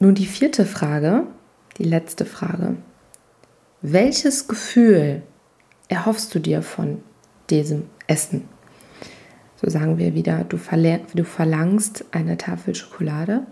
Nun 0.00 0.16
die 0.16 0.26
vierte 0.26 0.66
Frage, 0.66 1.28
die 1.78 1.84
letzte 1.84 2.24
Frage. 2.24 2.76
Welches 3.80 4.48
Gefühl 4.48 5.22
erhoffst 5.86 6.34
du 6.34 6.40
dir 6.40 6.62
von 6.62 7.00
diesem 7.48 7.84
Essen? 8.08 8.48
So 9.54 9.70
sagen 9.70 9.98
wir 9.98 10.14
wieder, 10.14 10.42
du, 10.42 10.58
du 11.14 11.24
verlangst 11.24 12.04
eine 12.10 12.36
Tafel 12.36 12.74
Schokolade. 12.74 13.46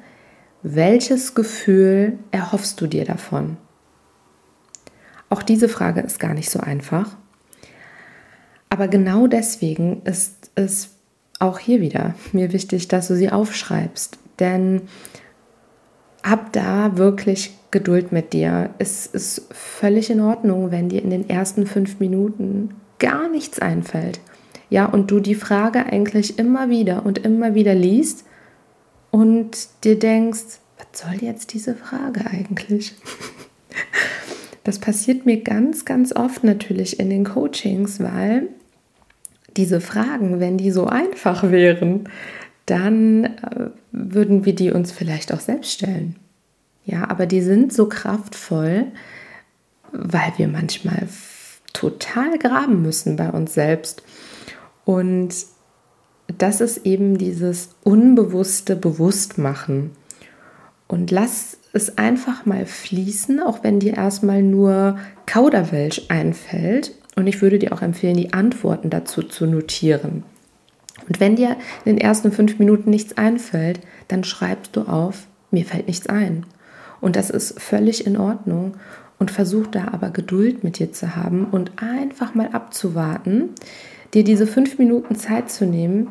Welches 0.66 1.34
Gefühl 1.34 2.18
erhoffst 2.30 2.80
du 2.80 2.86
dir 2.86 3.04
davon? 3.04 3.58
Auch 5.28 5.42
diese 5.42 5.68
Frage 5.68 6.00
ist 6.00 6.18
gar 6.18 6.32
nicht 6.32 6.48
so 6.48 6.58
einfach. 6.58 7.18
Aber 8.70 8.88
genau 8.88 9.26
deswegen 9.26 10.00
ist 10.04 10.50
es 10.54 10.88
auch 11.38 11.58
hier 11.58 11.82
wieder 11.82 12.14
mir 12.32 12.54
wichtig, 12.54 12.88
dass 12.88 13.08
du 13.08 13.14
sie 13.14 13.28
aufschreibst. 13.28 14.16
Denn 14.38 14.80
hab 16.22 16.50
da 16.54 16.96
wirklich 16.96 17.58
Geduld 17.70 18.10
mit 18.10 18.32
dir. 18.32 18.70
Es 18.78 19.06
ist 19.06 19.46
völlig 19.50 20.08
in 20.08 20.22
Ordnung, 20.22 20.70
wenn 20.70 20.88
dir 20.88 21.02
in 21.02 21.10
den 21.10 21.28
ersten 21.28 21.66
fünf 21.66 22.00
Minuten 22.00 22.70
gar 22.98 23.28
nichts 23.28 23.58
einfällt. 23.58 24.18
Ja, 24.70 24.86
und 24.86 25.10
du 25.10 25.20
die 25.20 25.34
Frage 25.34 25.84
eigentlich 25.84 26.38
immer 26.38 26.70
wieder 26.70 27.04
und 27.04 27.18
immer 27.18 27.54
wieder 27.54 27.74
liest 27.74 28.24
und 29.14 29.68
dir 29.84 29.96
denkst, 29.96 30.58
was 30.76 31.02
soll 31.02 31.14
jetzt 31.22 31.52
diese 31.52 31.76
Frage 31.76 32.26
eigentlich? 32.26 32.94
Das 34.64 34.80
passiert 34.80 35.24
mir 35.24 35.40
ganz, 35.40 35.84
ganz 35.84 36.16
oft 36.16 36.42
natürlich 36.42 36.98
in 36.98 37.10
den 37.10 37.22
Coachings, 37.22 38.00
weil 38.00 38.48
diese 39.56 39.80
Fragen, 39.80 40.40
wenn 40.40 40.58
die 40.58 40.72
so 40.72 40.86
einfach 40.86 41.44
wären, 41.52 42.08
dann 42.66 43.24
äh, 43.24 43.70
würden 43.92 44.46
wir 44.46 44.54
die 44.54 44.72
uns 44.72 44.90
vielleicht 44.90 45.32
auch 45.32 45.40
selbst 45.40 45.70
stellen. 45.70 46.16
Ja, 46.84 47.08
aber 47.08 47.26
die 47.26 47.42
sind 47.42 47.72
so 47.72 47.88
kraftvoll, 47.88 48.86
weil 49.92 50.32
wir 50.38 50.48
manchmal 50.48 51.06
total 51.72 52.36
graben 52.38 52.82
müssen 52.82 53.14
bei 53.14 53.30
uns 53.30 53.54
selbst. 53.54 54.02
Und 54.84 55.34
das 56.26 56.60
ist 56.60 56.86
eben 56.86 57.18
dieses 57.18 57.70
unbewusste 57.82 58.76
Bewusstmachen. 58.76 59.90
Und 60.86 61.10
lass 61.10 61.58
es 61.72 61.98
einfach 61.98 62.46
mal 62.46 62.66
fließen, 62.66 63.40
auch 63.40 63.62
wenn 63.62 63.80
dir 63.80 63.94
erstmal 63.94 64.42
nur 64.42 64.98
Kauderwelsch 65.26 66.02
einfällt. 66.08 66.92
Und 67.16 67.26
ich 67.26 67.42
würde 67.42 67.58
dir 67.58 67.72
auch 67.72 67.82
empfehlen, 67.82 68.16
die 68.16 68.32
Antworten 68.32 68.90
dazu 68.90 69.22
zu 69.22 69.46
notieren. 69.46 70.24
Und 71.08 71.20
wenn 71.20 71.36
dir 71.36 71.56
in 71.84 71.96
den 71.96 71.98
ersten 71.98 72.32
fünf 72.32 72.58
Minuten 72.58 72.90
nichts 72.90 73.16
einfällt, 73.16 73.80
dann 74.08 74.24
schreibst 74.24 74.76
du 74.76 74.82
auf, 74.82 75.26
mir 75.50 75.64
fällt 75.64 75.86
nichts 75.86 76.06
ein. 76.06 76.46
Und 77.00 77.16
das 77.16 77.30
ist 77.30 77.60
völlig 77.60 78.06
in 78.06 78.16
Ordnung. 78.16 78.76
Und 79.18 79.30
versuch 79.30 79.68
da 79.68 79.88
aber 79.92 80.10
Geduld 80.10 80.64
mit 80.64 80.78
dir 80.78 80.92
zu 80.92 81.14
haben 81.14 81.46
und 81.46 81.72
einfach 81.80 82.34
mal 82.34 82.48
abzuwarten, 82.48 83.50
dir 84.14 84.24
diese 84.24 84.46
fünf 84.46 84.78
Minuten 84.78 85.16
Zeit 85.16 85.50
zu 85.50 85.66
nehmen. 85.66 86.08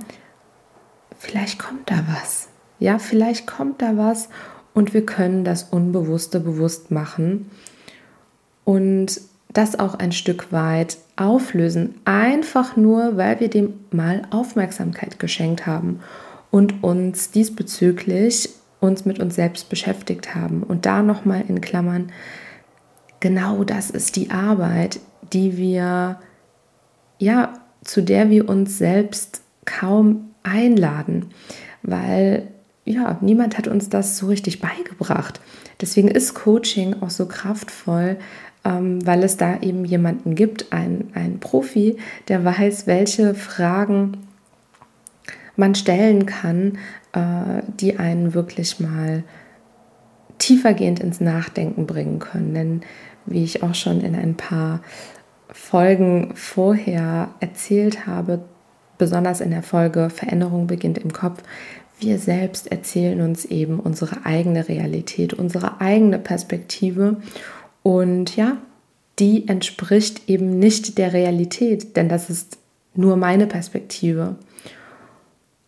Vielleicht 1.18 1.58
kommt 1.58 1.89
da 1.89 2.04
was. 2.08 2.50
Ja, 2.80 3.00
vielleicht 3.00 3.48
kommt 3.48 3.82
da 3.82 3.98
was 3.98 4.30
und 4.74 4.94
wir 4.94 5.06
können 5.06 5.46
das 5.46 5.63
Unbewusste 5.63 6.39
bewusst 6.39 6.92
machen 6.92 7.50
und 8.66 9.22
das 9.54 9.80
auch 9.80 9.94
ein 9.94 10.12
Stück 10.12 10.52
weit 10.52 10.98
auflösen, 11.16 11.96
einfach 12.06 12.76
nur, 12.76 13.18
weil 13.18 13.39
wir 13.39 13.50
dem 13.50 13.74
mal 13.92 14.24
Aufmerksamkeit 14.32 15.20
geschenkt 15.20 15.68
haben 15.68 16.00
und 16.50 16.84
uns 16.84 17.32
diesbezüglich 17.32 18.50
uns 18.80 19.06
mit 19.06 19.20
uns 19.20 19.36
selbst 19.36 19.70
beschäftigt 19.70 20.36
haben. 20.36 20.62
Und 20.63 20.86
da 20.86 21.04
nochmal 21.04 21.46
in 21.48 21.62
Klammern, 21.62 22.12
genau 23.20 23.63
das 23.63 23.89
ist 23.89 24.16
die 24.18 24.30
Arbeit, 24.30 25.00
die 25.32 25.58
wir, 25.58 26.20
ja, 27.18 27.54
zu 27.84 28.02
der 28.02 28.30
wir 28.30 28.50
uns 28.50 28.78
selbst 28.78 29.41
kaum 29.65 30.32
einladen, 30.43 31.28
weil 31.82 32.48
ja, 32.86 33.17
niemand 33.22 33.58
hat 33.58 33.67
uns 33.67 33.89
das 33.89 34.17
so 34.17 34.28
richtig 34.28 34.60
beigebracht. 34.60 35.39
Deswegen 35.80 36.10
ist 36.10 36.34
Coaching 36.34 37.02
auch 37.02 37.10
so 37.10 37.28
kraftvoll, 37.28 38.17
ähm, 38.65 39.06
weil 39.06 39.24
es 39.24 39.38
da 39.38 39.60
eben 39.62 39.86
jemanden 39.86 40.36
gibt, 40.36 40.72
einen 40.72 41.39
Profi, 41.39 41.98
der 42.28 42.43
weiß, 42.43 42.88
welche 42.88 43.36
Fragen 43.36 44.17
man 45.56 45.76
stellen 45.76 46.26
kann, 46.26 46.78
äh, 47.13 47.62
die 47.80 48.00
einen 48.00 48.34
wirklich 48.34 48.80
mal 48.80 49.24
tiefergehend 50.38 51.00
ins 51.00 51.22
Nachdenken 51.22 51.86
bringen 51.86 52.19
können. 52.19 52.54
Denn 52.54 52.82
wie 53.26 53.43
ich 53.43 53.63
auch 53.63 53.76
schon 53.76 54.02
in 54.02 54.15
ein 54.15 54.36
paar 54.36 54.82
Folgen 55.54 56.36
vorher 56.36 57.30
erzählt 57.39 58.06
habe, 58.06 58.44
besonders 58.98 59.39
in 59.39 59.52
der 59.52 59.63
Folge 59.63 60.10
Veränderung 60.10 60.68
beginnt 60.68 60.98
im 60.98 61.13
Kopf, 61.13 61.44
wir 62.00 62.18
selbst 62.18 62.72
erzählen 62.72 63.22
uns 63.22 63.46
eben 63.46 63.80
unsere 63.80 64.26
eigene 64.26 64.68
Realität, 64.68 65.34
unsere 65.34 65.80
eigene 65.80 66.20
Perspektive 66.20 67.18
und 67.84 68.36
ja, 68.36 68.58
die 69.20 69.48
entspricht 69.48 70.28
eben 70.28 70.58
nicht 70.58 70.98
der 70.98 71.13
Realität, 71.13 71.96
denn 71.96 72.10
das 72.10 72.30
ist 72.30 72.58
nur 72.96 73.16
meine 73.16 73.48
Perspektive. 73.48 74.36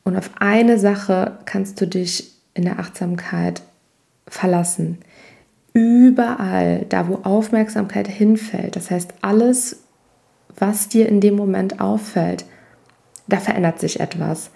Und 0.04 0.18
auf 0.18 0.32
eine 0.40 0.80
Sache 0.80 1.40
kannst 1.46 1.80
du 1.80 1.88
dich 1.88 2.32
in 2.54 2.64
der 2.64 2.80
Achtsamkeit 2.80 3.62
verlassen. 4.28 5.00
Überall, 5.76 6.86
da 6.88 7.10
wo 7.10 7.16
Aufmerksamkeit 7.24 8.08
hinfällt, 8.08 8.78
das 8.78 8.90
heißt 8.90 9.14
alles, 9.20 9.82
was 10.56 10.88
dir 10.88 11.10
in 11.10 11.20
dem 11.20 11.36
Moment 11.36 11.82
auffällt, 11.82 12.46
da 13.28 13.42
verändert 13.42 13.82
sich 13.82 14.00
etwas. 14.00 14.52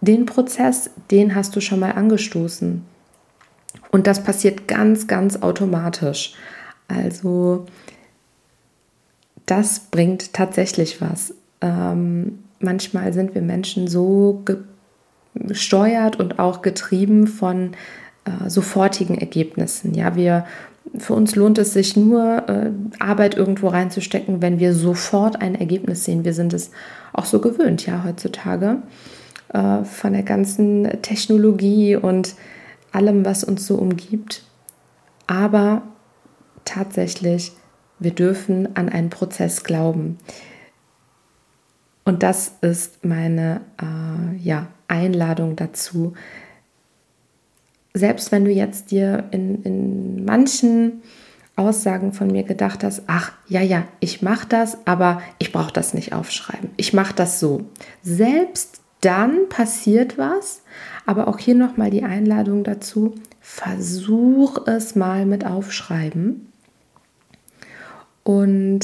Den 0.00 0.24
Prozess, 0.24 0.88
den 1.10 1.34
hast 1.34 1.54
du 1.54 1.60
schon 1.60 1.78
mal 1.78 1.92
angestoßen. 1.92 2.82
Und 3.90 4.06
das 4.06 4.24
passiert 4.24 4.66
ganz, 4.66 5.06
ganz 5.06 5.42
automatisch. 5.42 6.32
Also 6.88 7.66
das 9.44 9.78
bringt 9.78 10.32
tatsächlich 10.32 11.02
was. 11.02 11.34
Ähm, 11.60 12.38
manchmal 12.60 13.12
sind 13.12 13.34
wir 13.34 13.42
Menschen 13.42 13.88
so 13.88 14.42
gesteuert 15.34 16.18
und 16.18 16.38
auch 16.38 16.62
getrieben 16.62 17.26
von 17.26 17.72
äh, 18.24 18.48
sofortigen 18.48 19.18
Ergebnissen. 19.18 19.94
Ja, 19.94 20.14
wir 20.16 20.44
für 20.98 21.14
uns 21.14 21.36
lohnt 21.36 21.58
es 21.58 21.72
sich 21.72 21.96
nur, 21.96 22.48
äh, 22.48 22.70
Arbeit 22.98 23.36
irgendwo 23.36 23.68
reinzustecken, 23.68 24.42
wenn 24.42 24.58
wir 24.58 24.74
sofort 24.74 25.40
ein 25.40 25.54
Ergebnis 25.54 26.04
sehen. 26.04 26.24
Wir 26.24 26.34
sind 26.34 26.52
es 26.52 26.70
auch 27.12 27.24
so 27.24 27.40
gewöhnt, 27.40 27.86
ja, 27.86 28.04
heutzutage 28.04 28.82
äh, 29.52 29.84
von 29.84 30.12
der 30.12 30.22
ganzen 30.22 31.02
Technologie 31.02 31.96
und 31.96 32.34
allem, 32.90 33.24
was 33.24 33.44
uns 33.44 33.66
so 33.66 33.76
umgibt. 33.76 34.42
Aber 35.26 35.82
tatsächlich, 36.64 37.52
wir 37.98 38.12
dürfen 38.12 38.76
an 38.76 38.88
einen 38.88 39.10
Prozess 39.10 39.64
glauben. 39.64 40.18
Und 42.04 42.22
das 42.22 42.54
ist 42.60 43.04
meine 43.04 43.60
äh, 43.80 44.36
ja, 44.36 44.66
Einladung 44.88 45.54
dazu, 45.54 46.14
selbst 47.94 48.32
wenn 48.32 48.44
du 48.44 48.50
jetzt 48.50 48.90
dir 48.90 49.24
in, 49.30 49.62
in 49.62 50.24
manchen 50.24 51.02
Aussagen 51.56 52.12
von 52.12 52.28
mir 52.28 52.44
gedacht 52.44 52.82
hast, 52.82 53.02
ach 53.06 53.32
ja, 53.48 53.60
ja, 53.60 53.84
ich 54.00 54.22
mache 54.22 54.48
das, 54.48 54.78
aber 54.86 55.20
ich 55.38 55.52
brauche 55.52 55.72
das 55.72 55.92
nicht 55.92 56.12
aufschreiben. 56.12 56.70
Ich 56.76 56.92
mache 56.92 57.14
das 57.14 57.40
so. 57.40 57.66
Selbst 58.02 58.80
dann 59.02 59.48
passiert 59.48 60.16
was, 60.16 60.62
aber 61.04 61.28
auch 61.28 61.38
hier 61.38 61.54
nochmal 61.54 61.90
die 61.90 62.04
Einladung 62.04 62.64
dazu, 62.64 63.14
versuch 63.40 64.66
es 64.66 64.94
mal 64.94 65.26
mit 65.26 65.44
aufschreiben 65.44 66.52
und 68.22 68.80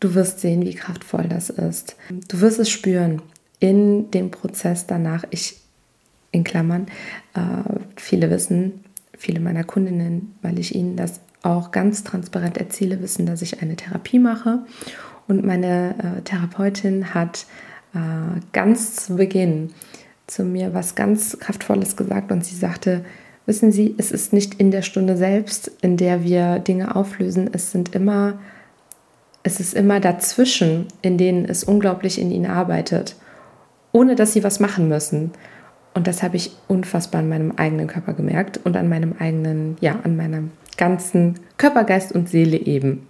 du 0.00 0.14
wirst 0.14 0.40
sehen, 0.40 0.64
wie 0.64 0.74
kraftvoll 0.74 1.28
das 1.28 1.50
ist. 1.50 1.96
Du 2.28 2.40
wirst 2.40 2.58
es 2.58 2.70
spüren 2.70 3.22
in 3.58 4.10
dem 4.10 4.30
Prozess 4.30 4.86
danach. 4.86 5.24
Ich, 5.30 5.60
in 6.32 6.44
Klammern, 6.44 6.86
äh, 7.34 7.40
viele 7.96 8.30
wissen, 8.30 8.84
viele 9.16 9.40
meiner 9.40 9.64
Kundinnen, 9.64 10.34
weil 10.42 10.58
ich 10.58 10.74
ihnen 10.74 10.96
das 10.96 11.20
auch 11.42 11.70
ganz 11.70 12.04
transparent 12.04 12.58
erzähle, 12.58 13.00
wissen, 13.02 13.26
dass 13.26 13.42
ich 13.42 13.62
eine 13.62 13.76
Therapie 13.76 14.18
mache. 14.18 14.60
Und 15.26 15.44
meine 15.44 15.94
äh, 16.18 16.22
Therapeutin 16.22 17.14
hat 17.14 17.46
äh, 17.94 18.40
ganz 18.52 18.96
zu 18.96 19.16
Beginn 19.16 19.70
zu 20.26 20.44
mir 20.44 20.74
was 20.74 20.94
ganz 20.94 21.38
Kraftvolles 21.38 21.96
gesagt 21.96 22.30
und 22.30 22.44
sie 22.44 22.54
sagte, 22.54 23.04
wissen 23.46 23.72
Sie, 23.72 23.94
es 23.98 24.12
ist 24.12 24.32
nicht 24.32 24.54
in 24.54 24.70
der 24.70 24.82
Stunde 24.82 25.16
selbst, 25.16 25.72
in 25.82 25.96
der 25.96 26.22
wir 26.22 26.60
Dinge 26.60 26.94
auflösen, 26.94 27.50
es 27.52 27.72
sind 27.72 27.94
immer, 27.94 28.38
es 29.42 29.58
ist 29.58 29.74
immer 29.74 29.98
dazwischen, 29.98 30.86
in 31.02 31.18
denen 31.18 31.46
es 31.46 31.64
unglaublich 31.64 32.20
in 32.20 32.30
Ihnen 32.30 32.46
arbeitet, 32.46 33.16
ohne 33.92 34.14
dass 34.14 34.32
Sie 34.32 34.44
was 34.44 34.60
machen 34.60 34.88
müssen. 34.88 35.32
Und 35.94 36.06
das 36.06 36.22
habe 36.22 36.36
ich 36.36 36.52
unfassbar 36.68 37.20
an 37.20 37.28
meinem 37.28 37.52
eigenen 37.52 37.86
Körper 37.86 38.12
gemerkt 38.12 38.60
und 38.64 38.76
an 38.76 38.88
meinem 38.88 39.14
eigenen, 39.18 39.76
ja, 39.80 39.98
an 40.02 40.16
meinem 40.16 40.52
ganzen 40.76 41.40
Körper, 41.56 41.84
Geist 41.84 42.12
und 42.12 42.28
Seele 42.28 42.56
eben. 42.56 43.06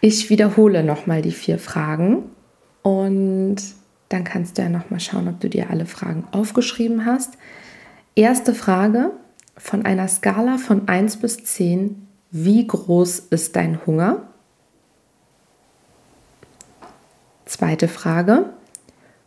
Ich 0.00 0.30
wiederhole 0.30 0.82
nochmal 0.82 1.22
die 1.22 1.32
vier 1.32 1.58
Fragen 1.58 2.24
und 2.82 3.56
dann 4.08 4.24
kannst 4.24 4.58
du 4.58 4.62
ja 4.62 4.68
nochmal 4.68 5.00
schauen, 5.00 5.28
ob 5.28 5.40
du 5.40 5.48
dir 5.48 5.70
alle 5.70 5.86
Fragen 5.86 6.24
aufgeschrieben 6.32 7.06
hast. 7.06 7.34
Erste 8.14 8.54
Frage 8.54 9.12
von 9.56 9.84
einer 9.84 10.08
Skala 10.08 10.58
von 10.58 10.88
1 10.88 11.18
bis 11.18 11.44
10. 11.44 12.06
Wie 12.30 12.66
groß 12.66 13.20
ist 13.30 13.56
dein 13.56 13.84
Hunger? 13.86 14.22
Zweite 17.46 17.88
Frage. 17.88 18.46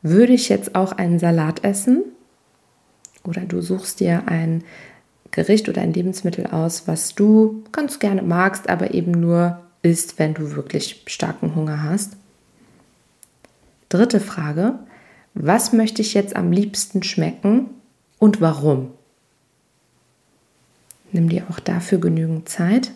Würde 0.07 0.33
ich 0.33 0.49
jetzt 0.49 0.75
auch 0.75 0.91
einen 0.91 1.17
Salat 1.17 1.63
essen? 1.63 2.03
Oder 3.23 3.41
du 3.41 3.59
suchst 3.61 3.99
dir 3.99 4.27
ein 4.27 4.63
Gericht 5.31 5.67
oder 5.67 5.81
ein 5.81 5.93
Lebensmittel 5.93 6.45
aus, 6.45 6.87
was 6.87 7.15
du 7.15 7.63
ganz 7.71 7.97
gerne 7.97 8.21
magst, 8.21 8.69
aber 8.69 8.93
eben 8.93 9.09
nur 9.09 9.63
isst, 9.81 10.19
wenn 10.19 10.35
du 10.35 10.55
wirklich 10.55 11.01
starken 11.07 11.55
Hunger 11.55 11.81
hast. 11.81 12.17
Dritte 13.89 14.19
Frage, 14.19 14.77
was 15.33 15.73
möchte 15.73 16.03
ich 16.03 16.13
jetzt 16.13 16.35
am 16.35 16.51
liebsten 16.51 17.01
schmecken 17.01 17.71
und 18.19 18.41
warum? 18.41 18.91
Nimm 21.13 21.29
dir 21.29 21.47
auch 21.49 21.59
dafür 21.59 21.97
genügend 21.97 22.47
Zeit. 22.47 22.91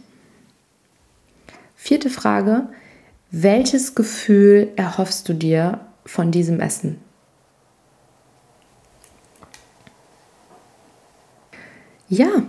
Vierte 1.76 2.12
Frage, 2.12 2.70
welches 3.32 3.96
Gefühl 3.96 4.68
erhoffst 4.76 5.28
du 5.28 5.34
dir 5.34 5.89
von 6.10 6.32
diesem 6.32 6.60
Essen? 6.60 7.00
Ja, 12.08 12.44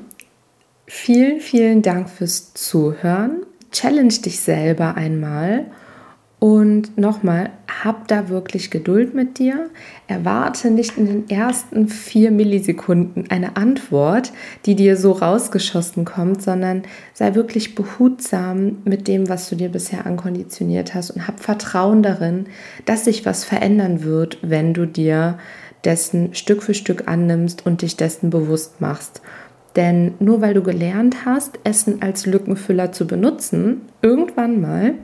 vielen, 0.87 1.41
vielen 1.41 1.83
Dank 1.83 2.09
fürs 2.09 2.55
Zuhören. 2.55 3.45
Challenge 3.71 4.15
dich 4.15 4.41
selber 4.41 4.95
einmal 4.95 5.71
und 6.41 6.97
nochmal, 6.97 7.51
hab 7.85 8.09
da 8.09 8.31
wirklich 8.31 8.71
Geduld 8.71 9.15
mit 9.15 9.39
dir. 9.39 9.69
Erwarte 10.09 10.71
nicht 10.71 10.97
in 10.97 11.07
den 11.07 11.31
ersten 11.31 11.87
vier 11.87 12.31
Millisekunden 12.31 13.31
eine 13.31 13.57
Antwort, 13.57 14.33
die 14.65 14.75
dir 14.75 14.97
so 14.97 15.13
rausgeschossen 15.13 16.07
kommt, 16.07 16.41
sondern 16.41 16.83
sei 17.13 17.35
wirklich 17.35 17.75
behutsam 17.75 18.79
mit 18.85 19.07
dem, 19.07 19.29
was 19.29 19.51
du 19.51 19.55
dir 19.55 19.69
bisher 19.69 20.07
ankonditioniert 20.07 20.95
hast 20.95 21.11
und 21.11 21.29
hab 21.29 21.41
Vertrauen 21.41 22.03
darin, 22.03 22.47
dass 22.87 23.05
sich 23.05 23.27
was 23.27 23.45
verändern 23.45 24.03
wird, 24.03 24.39
wenn 24.41 24.73
du 24.73 24.87
dir 24.87 25.39
dessen 25.85 26.35
Stück 26.35 26.63
für 26.63 26.75
Stück 26.75 27.07
annimmst 27.07 27.67
und 27.67 27.83
dich 27.83 27.97
dessen 27.97 28.31
bewusst 28.31 28.81
machst. 28.81 29.21
Denn 29.77 30.15
nur 30.21 30.41
weil 30.41 30.55
du 30.55 30.63
gelernt 30.63 31.27
hast, 31.27 31.59
Essen 31.65 32.01
als 32.01 32.25
Lückenfüller 32.25 32.93
zu 32.93 33.07
benutzen, 33.07 33.83
irgendwann 34.03 34.61
mal, 34.61 34.95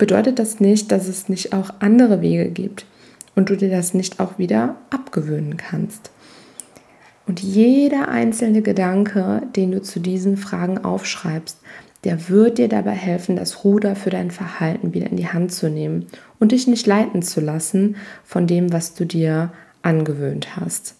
bedeutet 0.00 0.38
das 0.38 0.60
nicht, 0.60 0.90
dass 0.90 1.06
es 1.06 1.28
nicht 1.28 1.52
auch 1.52 1.74
andere 1.78 2.22
Wege 2.22 2.50
gibt 2.50 2.86
und 3.36 3.50
du 3.50 3.56
dir 3.56 3.68
das 3.68 3.92
nicht 3.92 4.18
auch 4.18 4.38
wieder 4.38 4.76
abgewöhnen 4.88 5.58
kannst. 5.58 6.10
Und 7.26 7.40
jeder 7.40 8.08
einzelne 8.08 8.62
Gedanke, 8.62 9.42
den 9.54 9.70
du 9.70 9.82
zu 9.82 10.00
diesen 10.00 10.38
Fragen 10.38 10.78
aufschreibst, 10.78 11.60
der 12.04 12.30
wird 12.30 12.56
dir 12.56 12.68
dabei 12.68 12.92
helfen, 12.92 13.36
das 13.36 13.62
Ruder 13.62 13.94
für 13.94 14.08
dein 14.08 14.30
Verhalten 14.30 14.94
wieder 14.94 15.10
in 15.10 15.18
die 15.18 15.28
Hand 15.28 15.52
zu 15.52 15.68
nehmen 15.68 16.06
und 16.38 16.52
dich 16.52 16.66
nicht 16.66 16.86
leiten 16.86 17.20
zu 17.20 17.42
lassen 17.42 17.96
von 18.24 18.46
dem, 18.46 18.72
was 18.72 18.94
du 18.94 19.04
dir 19.04 19.52
angewöhnt 19.82 20.56
hast. 20.56 20.94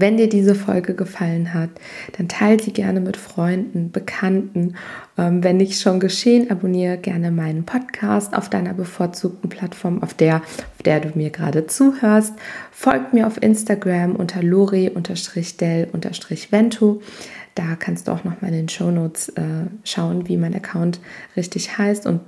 Wenn 0.00 0.16
dir 0.16 0.28
diese 0.28 0.54
Folge 0.54 0.94
gefallen 0.94 1.52
hat, 1.52 1.70
dann 2.16 2.28
teile 2.28 2.62
sie 2.62 2.72
gerne 2.72 3.00
mit 3.00 3.16
Freunden, 3.16 3.90
Bekannten. 3.90 4.76
Ähm, 5.16 5.42
wenn 5.42 5.56
nicht 5.56 5.80
schon 5.80 5.98
geschehen, 5.98 6.52
abonniere 6.52 6.98
gerne 6.98 7.32
meinen 7.32 7.64
Podcast 7.64 8.32
auf 8.32 8.48
deiner 8.48 8.74
bevorzugten 8.74 9.50
Plattform, 9.50 10.00
auf 10.00 10.14
der, 10.14 10.36
auf 10.36 10.82
der 10.84 11.00
du 11.00 11.18
mir 11.18 11.30
gerade 11.30 11.66
zuhörst. 11.66 12.34
Folgt 12.70 13.12
mir 13.12 13.26
auf 13.26 13.42
Instagram 13.42 14.14
unter 14.14 14.40
lori-del-ventu. 14.40 17.00
Da 17.56 17.76
kannst 17.76 18.06
du 18.06 18.12
auch 18.12 18.22
noch 18.22 18.40
mal 18.40 18.48
in 18.48 18.54
den 18.54 18.68
Shownotes 18.68 19.30
äh, 19.30 19.42
schauen, 19.82 20.28
wie 20.28 20.36
mein 20.36 20.54
Account 20.54 21.00
richtig 21.36 21.76
heißt 21.76 22.06
und 22.06 22.20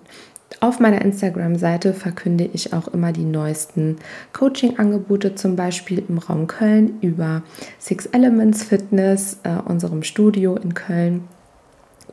auf 0.61 0.79
meiner 0.79 1.03
Instagram-Seite 1.03 1.95
verkünde 1.95 2.49
ich 2.53 2.73
auch 2.73 2.89
immer 2.89 3.13
die 3.13 3.25
neuesten 3.25 3.97
Coaching-Angebote, 4.33 5.35
zum 5.35 5.57
Beispiel 5.57 6.03
im 6.07 6.19
Raum 6.19 6.47
Köln 6.47 6.99
über 7.01 7.43
Six 7.79 8.07
Elements 8.07 8.63
Fitness, 8.63 9.39
äh, 9.43 9.57
unserem 9.65 10.03
Studio 10.03 10.57
in 10.57 10.75
Köln 10.75 11.25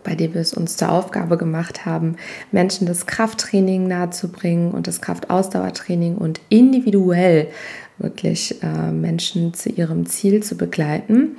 bei 0.03 0.15
dem 0.15 0.35
wir 0.35 0.41
es 0.41 0.53
uns 0.53 0.77
zur 0.77 0.89
Aufgabe 0.89 1.35
gemacht 1.35 1.85
haben, 1.85 2.15
Menschen 2.53 2.87
das 2.87 3.07
Krafttraining 3.07 3.87
nahezubringen 3.87 4.71
und 4.71 4.87
das 4.87 5.01
Kraftausdauertraining 5.01 6.15
und 6.15 6.39
individuell 6.47 7.49
wirklich 7.97 8.63
äh, 8.63 8.91
Menschen 8.91 9.53
zu 9.53 9.69
ihrem 9.69 10.05
Ziel 10.05 10.41
zu 10.41 10.55
begleiten. 10.55 11.35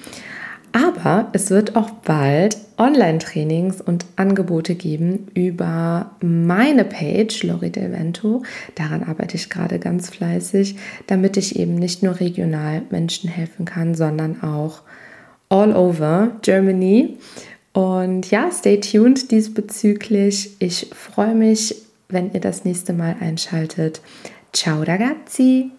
Aber 0.78 1.28
es 1.32 1.50
wird 1.50 1.74
auch 1.74 1.90
bald 1.90 2.56
Online-Trainings 2.76 3.80
und 3.80 4.06
Angebote 4.14 4.76
geben 4.76 5.26
über 5.34 6.12
meine 6.20 6.84
Page 6.84 7.42
Lori 7.42 7.70
Del 7.70 7.90
Vento. 7.90 8.44
Daran 8.76 9.02
arbeite 9.02 9.36
ich 9.36 9.50
gerade 9.50 9.80
ganz 9.80 10.08
fleißig, 10.08 10.76
damit 11.08 11.36
ich 11.36 11.58
eben 11.58 11.74
nicht 11.74 12.04
nur 12.04 12.20
regional 12.20 12.82
Menschen 12.90 13.28
helfen 13.28 13.64
kann, 13.64 13.96
sondern 13.96 14.42
auch 14.42 14.82
all 15.48 15.74
over 15.74 16.30
Germany. 16.42 17.18
Und 17.72 18.30
ja, 18.30 18.48
stay 18.52 18.78
tuned 18.78 19.32
diesbezüglich. 19.32 20.56
Ich 20.60 20.90
freue 20.94 21.34
mich, 21.34 21.74
wenn 22.08 22.32
ihr 22.32 22.40
das 22.40 22.64
nächste 22.64 22.92
Mal 22.92 23.16
einschaltet. 23.18 24.00
Ciao 24.52 24.82
ragazzi! 24.82 25.72